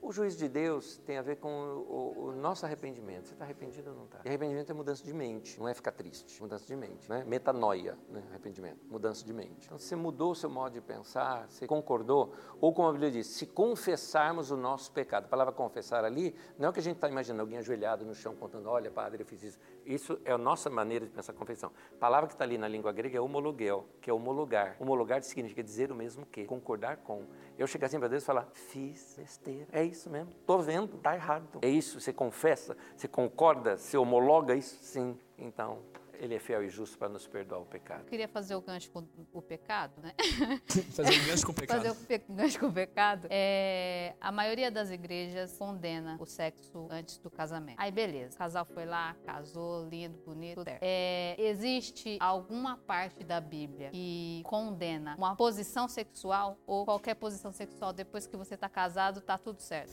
[0.00, 3.28] o juízo de Deus tem a ver com o, o, nosso arrependimento.
[3.28, 4.18] Você está arrependido ou não está?
[4.24, 6.40] arrependimento é mudança de mente, não é ficar triste.
[6.40, 7.24] Mudança de mente, né?
[7.26, 8.22] Metanoia, né?
[8.30, 9.66] arrependimento, mudança de mente.
[9.66, 13.26] Então, você mudou o seu modo de pensar, você concordou, ou como a Bíblia diz,
[13.26, 15.24] se confessarmos o nosso pecado.
[15.24, 18.14] A palavra confessar ali não é o que a gente está imaginando, alguém ajoelhado no
[18.14, 19.58] chão contando, olha, padre, eu fiz isso.
[19.84, 21.70] Isso é a nossa maneira de pensar confissão.
[21.92, 24.76] A palavra que está ali na língua grega é homologuel, que é homologar.
[24.80, 27.24] Homologar significa dizer o mesmo que, concordar com.
[27.58, 29.66] Eu chegar assim para Deus e falar, fiz besteira.
[29.72, 30.30] É isso mesmo.
[30.40, 31.58] Estou vendo, está errado.
[31.62, 34.78] É isso, você confessa, você concorda, você homologa isso?
[34.82, 35.18] Sim.
[35.38, 35.78] Então,
[36.20, 38.00] ele é fiel e justo para nos perdoar o pecado.
[38.00, 40.12] Eu queria fazer o gancho com o pecado, né?
[40.92, 41.76] fazer o gancho com o pecado.
[41.86, 43.26] Fazer o gancho com o pecado.
[43.30, 47.76] É, a maioria das igrejas condena o sexo antes do casamento.
[47.78, 48.34] Aí, beleza.
[48.34, 50.82] O casal foi lá, casou, lindo, bonito, tudo certo.
[50.82, 57.92] É, existe alguma parte da Bíblia que condena uma posição sexual ou qualquer posição sexual
[57.92, 59.92] depois que você está casado, tá tudo certo?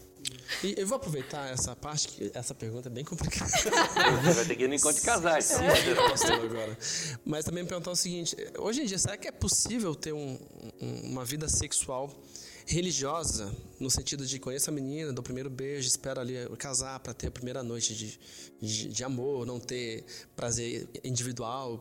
[0.63, 3.51] E eu vou aproveitar essa parte, que essa pergunta é bem complicada.
[3.51, 3.69] Você
[4.33, 5.45] vai ter que ir no encontro de casais.
[5.45, 5.63] Sim,
[6.45, 6.77] agora.
[7.25, 10.39] Mas também perguntar o seguinte: hoje em dia, será que é possível ter um,
[10.81, 12.09] um, uma vida sexual
[12.65, 17.27] religiosa, no sentido de conhecer a menina, do primeiro beijo, espera ali casar para ter
[17.27, 18.19] a primeira noite de,
[18.61, 20.05] de, de amor, não ter
[20.35, 21.79] prazer individual,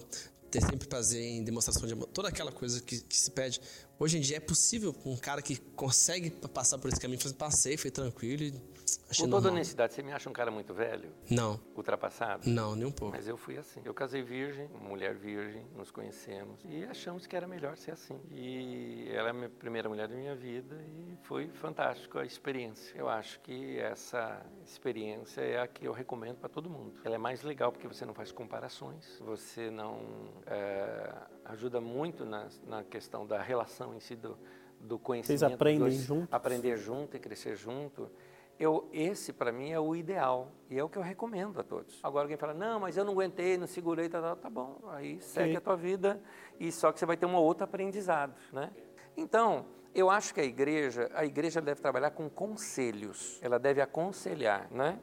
[0.50, 3.60] ter sempre prazer em demonstração de amor, toda aquela coisa que, que, se pede.
[4.02, 7.88] Hoje em dia é possível um cara que consegue passar por esse caminho, passei, foi
[7.88, 8.52] tranquilo e
[9.18, 11.10] com toda honestidade, você me acha um cara muito velho?
[11.30, 11.60] Não.
[11.76, 12.48] Ultrapassado?
[12.48, 13.14] Não, nem um pouco.
[13.14, 13.80] Mas eu fui assim.
[13.84, 18.18] Eu casei virgem, mulher virgem, nos conhecemos e achamos que era melhor ser assim.
[18.30, 22.96] E ela é a minha primeira mulher da minha vida e foi fantástico a experiência.
[22.96, 27.00] Eu acho que essa experiência é a que eu recomendo para todo mundo.
[27.04, 30.00] Ela é mais legal porque você não faz comparações, você não
[30.46, 31.12] é,
[31.44, 34.38] ajuda muito na, na questão da relação em si do,
[34.80, 35.40] do conhecimento.
[35.40, 36.28] Vocês aprendem juntos?
[36.32, 38.10] Aprender junto e crescer junto.
[38.58, 41.98] Eu, esse, para mim, é o ideal e é o que eu recomendo a todos.
[42.02, 45.20] Agora alguém fala, não, mas eu não aguentei, não segurei, tá, tá, tá bom, aí
[45.20, 45.56] segue Sim.
[45.56, 46.20] a tua vida
[46.60, 48.70] e só que você vai ter um outro aprendizado, né?
[49.16, 54.70] Então, eu acho que a igreja, a igreja deve trabalhar com conselhos, ela deve aconselhar,
[54.70, 54.98] né?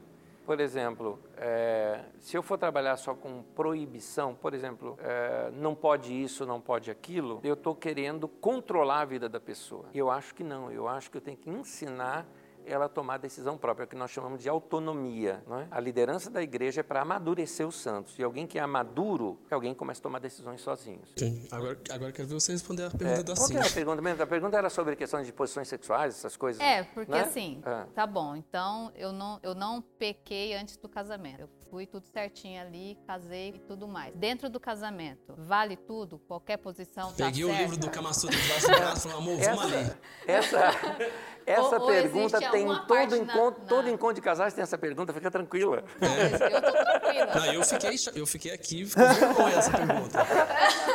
[0.50, 6.12] Por exemplo, é, se eu for trabalhar só com proibição, por exemplo, é, não pode
[6.12, 9.84] isso, não pode aquilo, eu estou querendo controlar a vida da pessoa.
[9.94, 12.26] Eu acho que não, eu acho que eu tenho que ensinar
[12.72, 15.42] ela tomar decisão própria, que nós chamamos de autonomia.
[15.46, 15.68] Não é?
[15.70, 18.18] A liderança da igreja é para amadurecer os santos.
[18.18, 21.10] E alguém que é maduro é alguém que começa a tomar decisões sozinhos.
[21.16, 21.46] Sim.
[21.50, 23.74] Agora, agora quero ver você responder a pergunta É, da qual que era a Cintia.
[23.74, 24.22] pergunta mesmo?
[24.22, 26.60] A pergunta era sobre questões de posições sexuais, essas coisas.
[26.62, 27.20] É, porque né?
[27.22, 27.86] assim, Ah.
[27.94, 31.40] tá bom, então eu não, eu não pequei antes do casamento.
[31.42, 34.14] Eu fui tudo certinho ali, casei e tudo mais.
[34.16, 36.18] Dentro do casamento, vale tudo?
[36.26, 37.62] Qualquer posição tá Peguei o certa?
[37.62, 39.92] livro do Kama Sutra debaixo do braço e falei, amor, vamos ali.
[40.26, 40.58] Essa,
[41.46, 44.76] essa Ou- ou pergunta existe tem todo encontro, na- todo encontro de casais tem essa
[44.76, 45.84] pergunta, fica tranquila.
[46.00, 47.34] Eu tô tranquila.
[47.34, 50.18] Não, eu fiquei, eu fiquei aqui com vergonha dessa pergunta.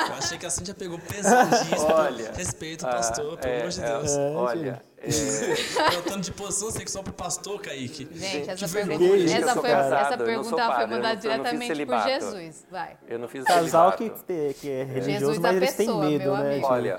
[0.10, 1.94] Eu achei que a Cintia pegou pesadíssimo.
[1.94, 4.12] Olha, Respeito, pastor, pelo É, amor de é, Deus.
[4.36, 8.08] olha, é, Perguntando de posição sexual pro pastor, Kaique.
[8.12, 12.00] Gente, essa que pergunta, essa foi- casado, essa pergunta foi padre, não mandada diretamente por.
[12.00, 12.68] Jesus.
[12.70, 12.98] Vai.
[13.08, 14.10] eu não fiz Casal que,
[14.60, 16.52] que é religioso, Jesus mas eles têm medo, né?
[16.54, 16.68] amigo.
[16.68, 16.98] Olha,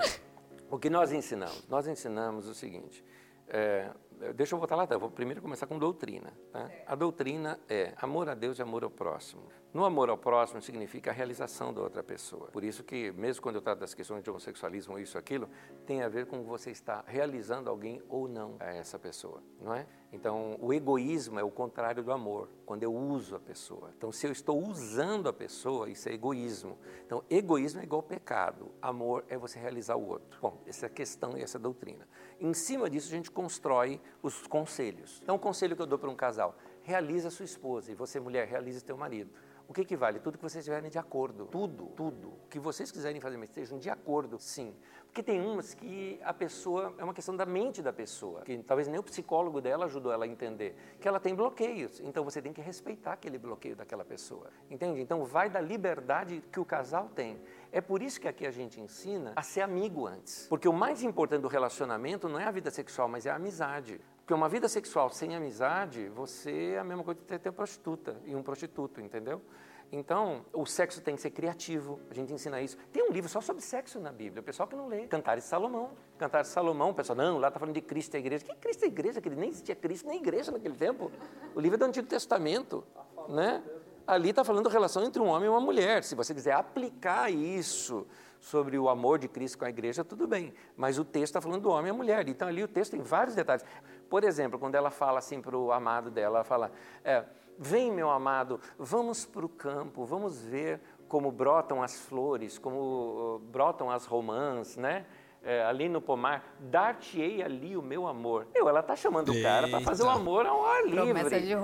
[0.69, 1.63] o que nós ensinamos?
[1.69, 3.03] Nós ensinamos o seguinte.
[3.49, 3.89] é,
[4.35, 6.33] deixa eu voltar lá, vou primeiro começar com doutrina.
[6.51, 6.69] tá?
[6.85, 9.43] A doutrina é amor a Deus e amor ao próximo.
[9.73, 12.47] No amor ao próximo significa a realização da outra pessoa.
[12.47, 15.49] Por isso que, mesmo quando eu trato das questões de homossexualismo, isso, aquilo,
[15.85, 19.85] tem a ver com você estar realizando alguém ou não a essa pessoa, não é?
[20.11, 23.91] Então, o egoísmo é o contrário do amor, quando eu uso a pessoa.
[23.97, 26.77] Então, se eu estou usando a pessoa, isso é egoísmo.
[27.05, 30.39] Então, egoísmo é igual pecado, amor é você realizar o outro.
[30.41, 32.07] Bom, essa é a questão e essa é a doutrina.
[32.39, 35.19] Em cima disso, a gente constrói os conselhos.
[35.21, 38.47] Então, o conselho que eu dou para um casal, realiza sua esposa, e você, mulher,
[38.47, 39.29] realiza teu marido.
[39.67, 40.19] O que, que vale?
[40.19, 41.45] Tudo que vocês estiverem de acordo.
[41.47, 42.29] Tudo, tudo.
[42.29, 44.73] O que vocês quiserem fazer, mas estejam de acordo, sim.
[45.05, 48.87] Porque tem umas que a pessoa, é uma questão da mente da pessoa, que talvez
[48.87, 51.99] nem o psicólogo dela ajudou ela a entender, que ela tem bloqueios.
[51.99, 54.49] Então você tem que respeitar aquele bloqueio daquela pessoa.
[54.69, 55.01] Entende?
[55.01, 57.41] Então vai da liberdade que o casal tem.
[57.71, 60.47] É por isso que aqui a gente ensina a ser amigo antes.
[60.47, 63.99] Porque o mais importante do relacionamento não é a vida sexual, mas é a amizade.
[64.27, 68.17] Porque uma vida sexual sem amizade, você é a mesma coisa que ter uma prostituta
[68.25, 69.41] e um prostituto, entendeu?
[69.89, 72.75] Então, o sexo tem que ser criativo, a gente ensina isso.
[72.91, 75.07] Tem um livro só sobre sexo na Bíblia, o pessoal que não lê.
[75.07, 75.91] Cantares de Salomão.
[76.17, 78.43] Cantares de Salomão, o pessoal, não, lá está falando de Cristo e a igreja.
[78.43, 79.21] Que Cristo e a igreja?
[79.21, 81.09] Que nem existia Cristo nem igreja naquele tempo.
[81.55, 82.83] O livro é do Antigo Testamento,
[83.29, 83.63] né?
[84.05, 86.03] Ali está falando da relação entre um homem e uma mulher.
[86.03, 88.05] Se você quiser aplicar isso
[88.39, 90.53] sobre o amor de Cristo com a igreja, tudo bem.
[90.75, 92.27] Mas o texto está falando do homem e a mulher.
[92.27, 93.65] Então ali o texto tem vários detalhes.
[94.09, 96.71] Por exemplo, quando ela fala assim para o amado dela, ela fala,
[97.03, 97.23] é,
[97.57, 103.39] vem meu amado, vamos para o campo, vamos ver como brotam as flores, como uh,
[103.39, 105.05] brotam as romãs, né?
[105.43, 108.47] É, ali no pomar, dar-te-ei ali o meu amor.
[108.53, 110.19] Eu, ela está chamando o cara para fazer o Eita.
[110.19, 111.23] amor ao ar livre.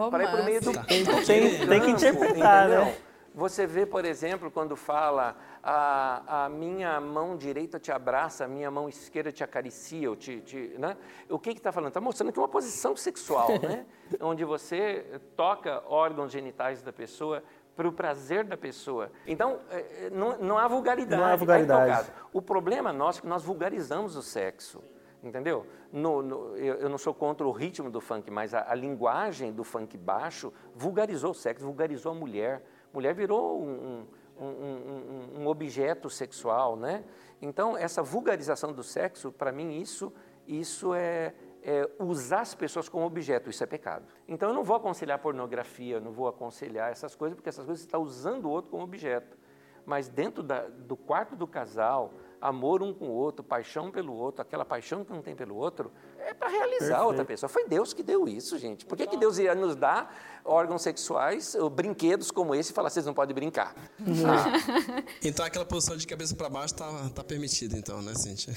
[0.09, 0.71] Para ir para o meio do.
[0.85, 2.81] Tem- do tem- tem que campo, interpretar, né?
[2.81, 2.97] entendeu?
[3.35, 8.69] Você vê, por exemplo, quando fala a, a minha mão direita te abraça, a minha
[8.69, 10.97] mão esquerda te acaricia, ou te, te, né?
[11.29, 11.87] o que está falando?
[11.87, 13.85] Está mostrando que é uma posição sexual, né?
[14.19, 17.41] onde você toca órgãos genitais da pessoa
[17.77, 19.09] para o prazer da pessoa.
[19.25, 21.19] Então, eh, eh, não, não há vulgaridade.
[21.19, 21.79] Não há vulgaridade.
[21.79, 22.11] tá o caso.
[22.33, 24.83] O problema nosso é que nós vulgarizamos o sexo.
[25.23, 25.65] Entendeu?
[25.91, 29.53] No- no- eu, eu não sou contra o ritmo do funk, mas a, a linguagem
[29.53, 32.61] do funk baixo vulgarizou o sexo, vulgarizou a mulher.
[32.93, 34.05] Mulher virou um,
[34.39, 37.03] um- um- objeto sexual, né?
[37.41, 40.11] Então, essa vulgarização do sexo, para mim, isso,
[40.47, 44.05] isso é, é usar as pessoas como objeto, isso é pecado.
[44.27, 47.87] Então, eu não vou aconselhar pornografia, não vou aconselhar essas coisas, porque essas coisas você
[47.87, 49.37] está usando o outro como objeto.
[49.85, 54.41] Mas dentro da- do quarto do casal, amor um com o outro, paixão pelo outro,
[54.41, 55.91] aquela paixão que um tem pelo outro,
[56.29, 57.49] é para realizar a outra pessoa.
[57.49, 58.85] Foi Deus que deu isso, gente.
[58.85, 60.13] Por que, que Deus ia nos dar
[60.45, 63.73] órgãos sexuais, ou brinquedos como esse e falar, vocês não podem brincar?
[64.01, 68.53] Ah, Então aquela posição de cabeça pra baixo tá, tá permitida, então, né, Cintia?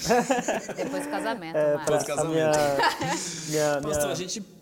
[0.76, 2.04] Depois do casamento, É, Marcos.
[2.04, 2.50] pra- Pós a minha,
[3.48, 4.55] minha, Pastor, minha- a gente.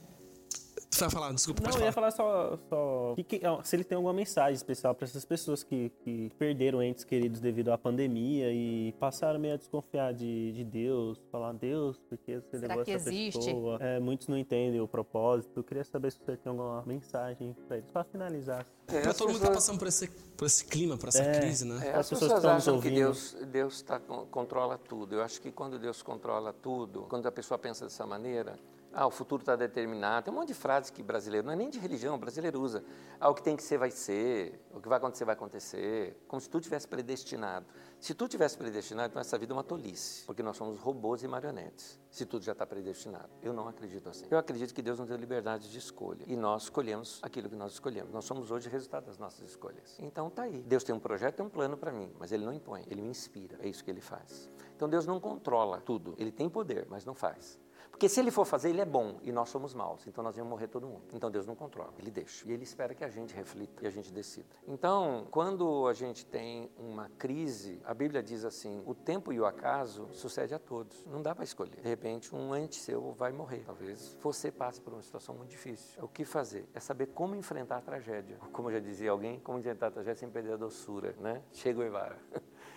[0.94, 2.12] Tu vai falar, desculpa, Não, pode eu ia falar.
[2.12, 5.90] falar só, só que- que- se ele tem alguma mensagem especial para essas pessoas que,
[6.04, 11.18] que perderam entes queridos devido à pandemia e passaram meio a desconfiar de, de Deus,
[11.32, 13.38] falar Deus, porque você Será levou que essa existe?
[13.46, 13.78] pessoa.
[13.80, 15.58] É, muitos não entendem o propósito.
[15.60, 18.64] Eu queria saber se você tem alguma mensagem para eles, para finalizar.
[18.86, 21.22] é, Pra todo mundo que tá pessoas- passando por esse, por esse clima, por essa
[21.22, 21.40] É.
[21.40, 21.74] crise, né?
[21.86, 22.94] É, As as pessoas pessoas que acham que ouvindo.
[23.04, 25.16] Deus, Deus tá, con- controla tudo.
[25.16, 28.56] Eu acho que quando Deus controla tudo, quando a pessoa pensa dessa maneira,
[28.94, 30.24] ah, o futuro está determinado.
[30.24, 32.84] Tem um monte de frases que brasileiro, não é nem de religião, brasileiro usa.
[33.20, 36.40] Ah, o que tem que ser vai ser, o que vai acontecer vai acontecer, como
[36.40, 37.66] se tu tivesse predestinado.
[37.98, 41.28] Se tu tivesse predestinado, então essa vida é uma tolice, porque nós somos robôs e
[41.28, 43.30] marionetes, se tudo já está predestinado.
[43.42, 44.26] Eu não acredito assim.
[44.30, 47.72] Eu acredito que Deus nos deu liberdade de escolha e nós escolhemos aquilo que nós
[47.72, 48.12] escolhemos.
[48.12, 49.96] Nós somos hoje resultado das nossas escolhas.
[49.98, 50.62] Então tá aí.
[50.62, 53.08] Deus tem um projeto, tem um plano para mim, mas ele não impõe, ele me
[53.08, 53.58] inspira.
[53.60, 54.50] É isso que ele faz.
[54.76, 56.14] Então Deus não controla tudo.
[56.18, 57.58] Ele tem poder, mas não faz.
[57.94, 60.04] Porque se ele for fazer, ele é bom e nós somos maus.
[60.08, 61.04] Então nós vamos morrer todo mundo.
[61.12, 62.44] Então Deus não controla, ele deixa.
[62.48, 64.48] E ele espera que a gente reflita e a gente decida.
[64.66, 69.46] Então, quando a gente tem uma crise, a Bíblia diz assim: o tempo e o
[69.46, 71.06] acaso sucede a todos.
[71.06, 71.80] Não dá para escolher.
[71.80, 73.62] De repente, um ente seu vai morrer.
[73.64, 76.02] Talvez você passe por uma situação muito difícil.
[76.02, 76.68] O que fazer?
[76.74, 78.38] É saber como enfrentar a tragédia.
[78.52, 81.42] Como já dizia alguém, como enfrentar a tragédia sem perder a doçura, né?
[81.52, 82.18] Chega o Evara.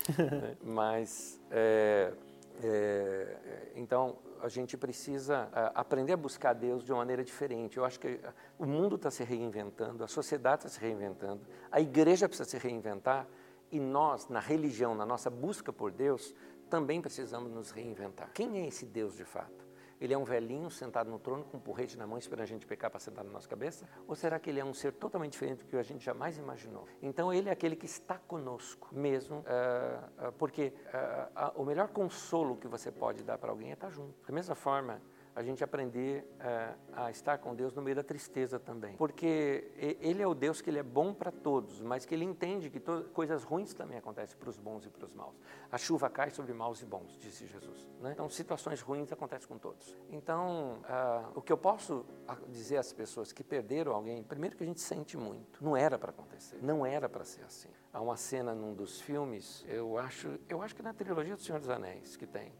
[0.61, 2.13] Mas, é,
[2.61, 7.77] é, então, a gente precisa é, aprender a buscar Deus de uma maneira diferente.
[7.77, 8.19] Eu acho que
[8.57, 13.27] o mundo está se reinventando, a sociedade está se reinventando, a igreja precisa se reinventar
[13.71, 16.33] e nós, na religião, na nossa busca por Deus,
[16.69, 18.31] também precisamos nos reinventar.
[18.33, 19.66] Quem é esse Deus de fato?
[19.99, 22.65] Ele é um velhinho sentado no trono com um porrete na mão esperando a gente
[22.65, 23.87] pecar para sentar na nossa cabeça?
[24.07, 26.87] Ou será que ele é um ser totalmente diferente do que a gente jamais imaginou?
[27.01, 32.55] Então ele é aquele que está conosco mesmo, uh, uh, porque uh, o melhor consolo
[32.57, 34.13] que você pode dar para alguém é estar junto.
[34.25, 35.01] Da mesma forma,
[35.37, 38.95] a gente aprender uh, a estar com Deus no meio da tristeza também.
[38.95, 42.71] Porque Ele é o Deus que Ele é bom para todos, mas que Ele entende
[42.71, 42.79] que
[43.13, 45.35] coisas ruins também acontecem para os bons e para os maus.
[45.71, 47.87] A chuva cai sobre maus e bons, disse Jesus.
[48.01, 48.13] Né?
[48.13, 49.95] Então, situações ruins acontecem com todos.
[50.09, 52.03] Então, uh, o que eu posso
[52.47, 55.63] dizer às pessoas que perderam alguém, primeiro que a gente sente muito.
[55.63, 57.69] Não era para acontecer, não era para ser assim.
[57.93, 61.59] Há uma cena num dos filmes, eu acho, eu acho que na trilogia do Senhor
[61.59, 62.51] dos Anéis que tem,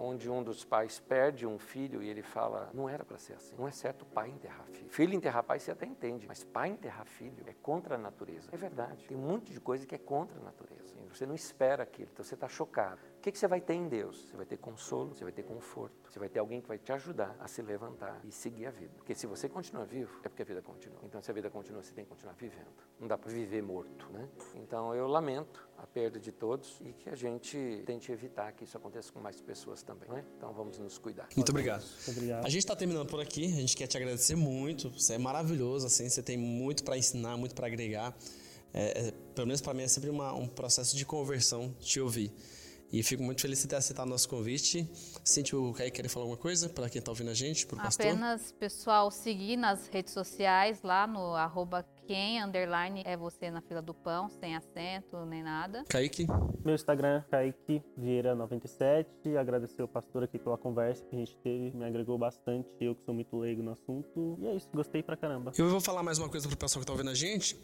[0.00, 3.54] onde um dos pais perde um filho e ele fala: não era para ser assim.
[3.56, 4.88] Não é certo pai enterrar filho.
[4.88, 8.48] Filho enterrar pai você até entende, mas pai enterrar filho é contra a natureza.
[8.52, 9.06] É verdade.
[9.06, 10.79] Tem um monte de coisa que é contra a natureza.
[11.14, 13.00] Você não espera aquilo, então você está chocado.
[13.18, 14.28] O que, que você vai ter em Deus?
[14.28, 16.90] Você vai ter consolo, você vai ter conforto, você vai ter alguém que vai te
[16.90, 18.92] ajudar a se levantar e seguir a vida.
[18.96, 20.98] Porque se você continua vivo, é porque a vida continua.
[21.04, 22.72] Então, se a vida continua, você tem que continuar vivendo.
[22.98, 24.26] Não dá para viver morto, né?
[24.54, 28.76] Então, eu lamento a perda de todos e que a gente tente evitar que isso
[28.78, 30.24] aconteça com mais pessoas também, né?
[30.38, 31.28] Então, vamos nos cuidar.
[31.36, 31.84] Muito obrigado.
[32.08, 32.46] obrigado.
[32.46, 33.44] A gente está terminando por aqui.
[33.44, 34.88] A gente quer te agradecer muito.
[34.90, 36.08] Você é maravilhoso, assim.
[36.08, 38.16] Você tem muito para ensinar, muito para agregar.
[38.72, 42.30] É, é, pelo menos para mim é sempre uma, um processo de conversão te ouvir.
[42.92, 44.86] E fico muito feliz de ter aceitado o nosso convite.
[45.24, 47.80] Sente o Kaique querer falar alguma coisa para quem está ouvindo a gente, para o
[47.80, 48.04] pastor?
[48.04, 53.80] Apenas, pessoal, seguir nas redes sociais, lá no arroba quem, underline, é você na fila
[53.80, 55.84] do pão, sem acento, nem nada.
[55.88, 56.26] Kaique?
[56.62, 59.06] Meu Instagram, Kaique Vieira97.
[59.38, 62.68] Agradecer o pastor aqui pela conversa que a gente teve, me agregou bastante.
[62.78, 64.36] Eu que sou muito leigo no assunto.
[64.38, 65.52] E é isso, gostei pra caramba.
[65.56, 67.56] Eu vou falar mais uma coisa pro pessoal que tá ouvindo a gente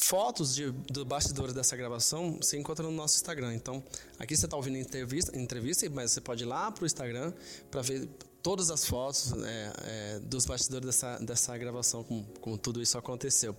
[0.00, 3.54] fotos de, do bastidores dessa gravação você encontra no nosso Instagram.
[3.54, 3.82] Então,
[4.18, 7.32] aqui você está ouvindo entrevista, entrevista, mas você pode ir lá para o Instagram
[7.70, 8.08] para ver
[8.42, 13.54] todas as fotos é, é, dos bastidores dessa, dessa gravação, como, como tudo isso aconteceu.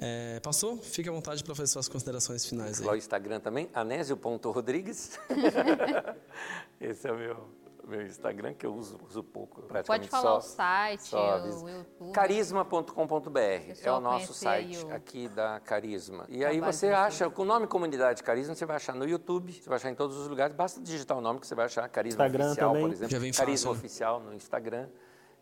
[0.00, 0.78] É, passou?
[0.78, 2.80] Fique à vontade para fazer suas considerações finais.
[2.80, 2.86] Aí.
[2.86, 5.18] Lá o Instagram também, anésio.rodrigues.
[6.80, 7.57] Esse é o meu
[7.88, 12.12] meu Instagram, que eu uso, uso pouco, praticamente Pode falar só, o site, o YouTube.
[12.12, 13.38] Carisma.com.br
[13.82, 14.94] é o nosso site o...
[14.94, 16.26] aqui da Carisma.
[16.28, 19.68] E aí você acha, com o nome Comunidade Carisma, você vai achar no YouTube, você
[19.68, 22.24] vai achar em todos os lugares, basta digitar o nome que você vai achar Carisma
[22.24, 22.82] Instagram Oficial, também.
[22.82, 23.10] por exemplo.
[23.10, 23.70] Já vem Carisma fácil.
[23.70, 24.88] Oficial no Instagram.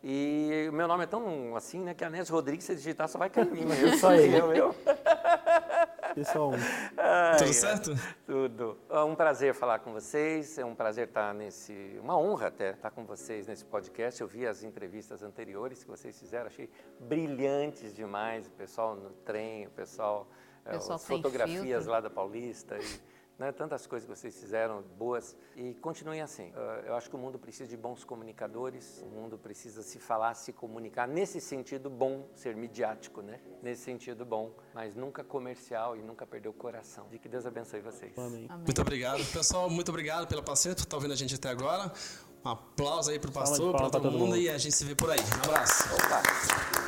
[0.03, 3.17] E o meu nome é tão assim, né, que a Anésio Rodrigues, se digitar, só
[3.17, 3.73] vai cair em mim.
[3.81, 4.75] Eu sou eu, eu.
[6.17, 6.49] Pessoal,
[6.97, 7.91] Ai, tudo certo?
[8.25, 8.75] Tudo.
[8.89, 12.89] É um prazer falar com vocês, é um prazer estar nesse, uma honra até estar
[12.89, 14.19] com vocês nesse podcast.
[14.19, 18.47] Eu vi as entrevistas anteriores que vocês fizeram, achei brilhantes demais.
[18.47, 20.27] O pessoal no trem, o pessoal,
[20.65, 21.91] o pessoal as fotografias filtro.
[21.91, 22.79] lá da Paulista.
[22.79, 22.99] E,
[23.37, 26.51] né, tantas coisas que vocês fizeram boas e continuem assim.
[26.85, 30.51] Eu acho que o mundo precisa de bons comunicadores, o mundo precisa se falar, se
[30.51, 33.39] comunicar nesse sentido bom, ser midiático, né?
[33.61, 37.07] Nesse sentido bom, mas nunca comercial e nunca perder o coração.
[37.09, 38.17] De que Deus abençoe vocês.
[38.17, 38.47] Amém.
[38.63, 39.69] Muito obrigado, pessoal.
[39.69, 41.91] Muito obrigado pela paciência por estar ouvindo a gente até agora.
[42.45, 44.95] Um aplauso aí pro pastor, para todo, todo mundo, mundo, e a gente se vê
[44.95, 45.19] por aí.
[45.19, 45.83] Um abraço.
[45.93, 46.86] Opa.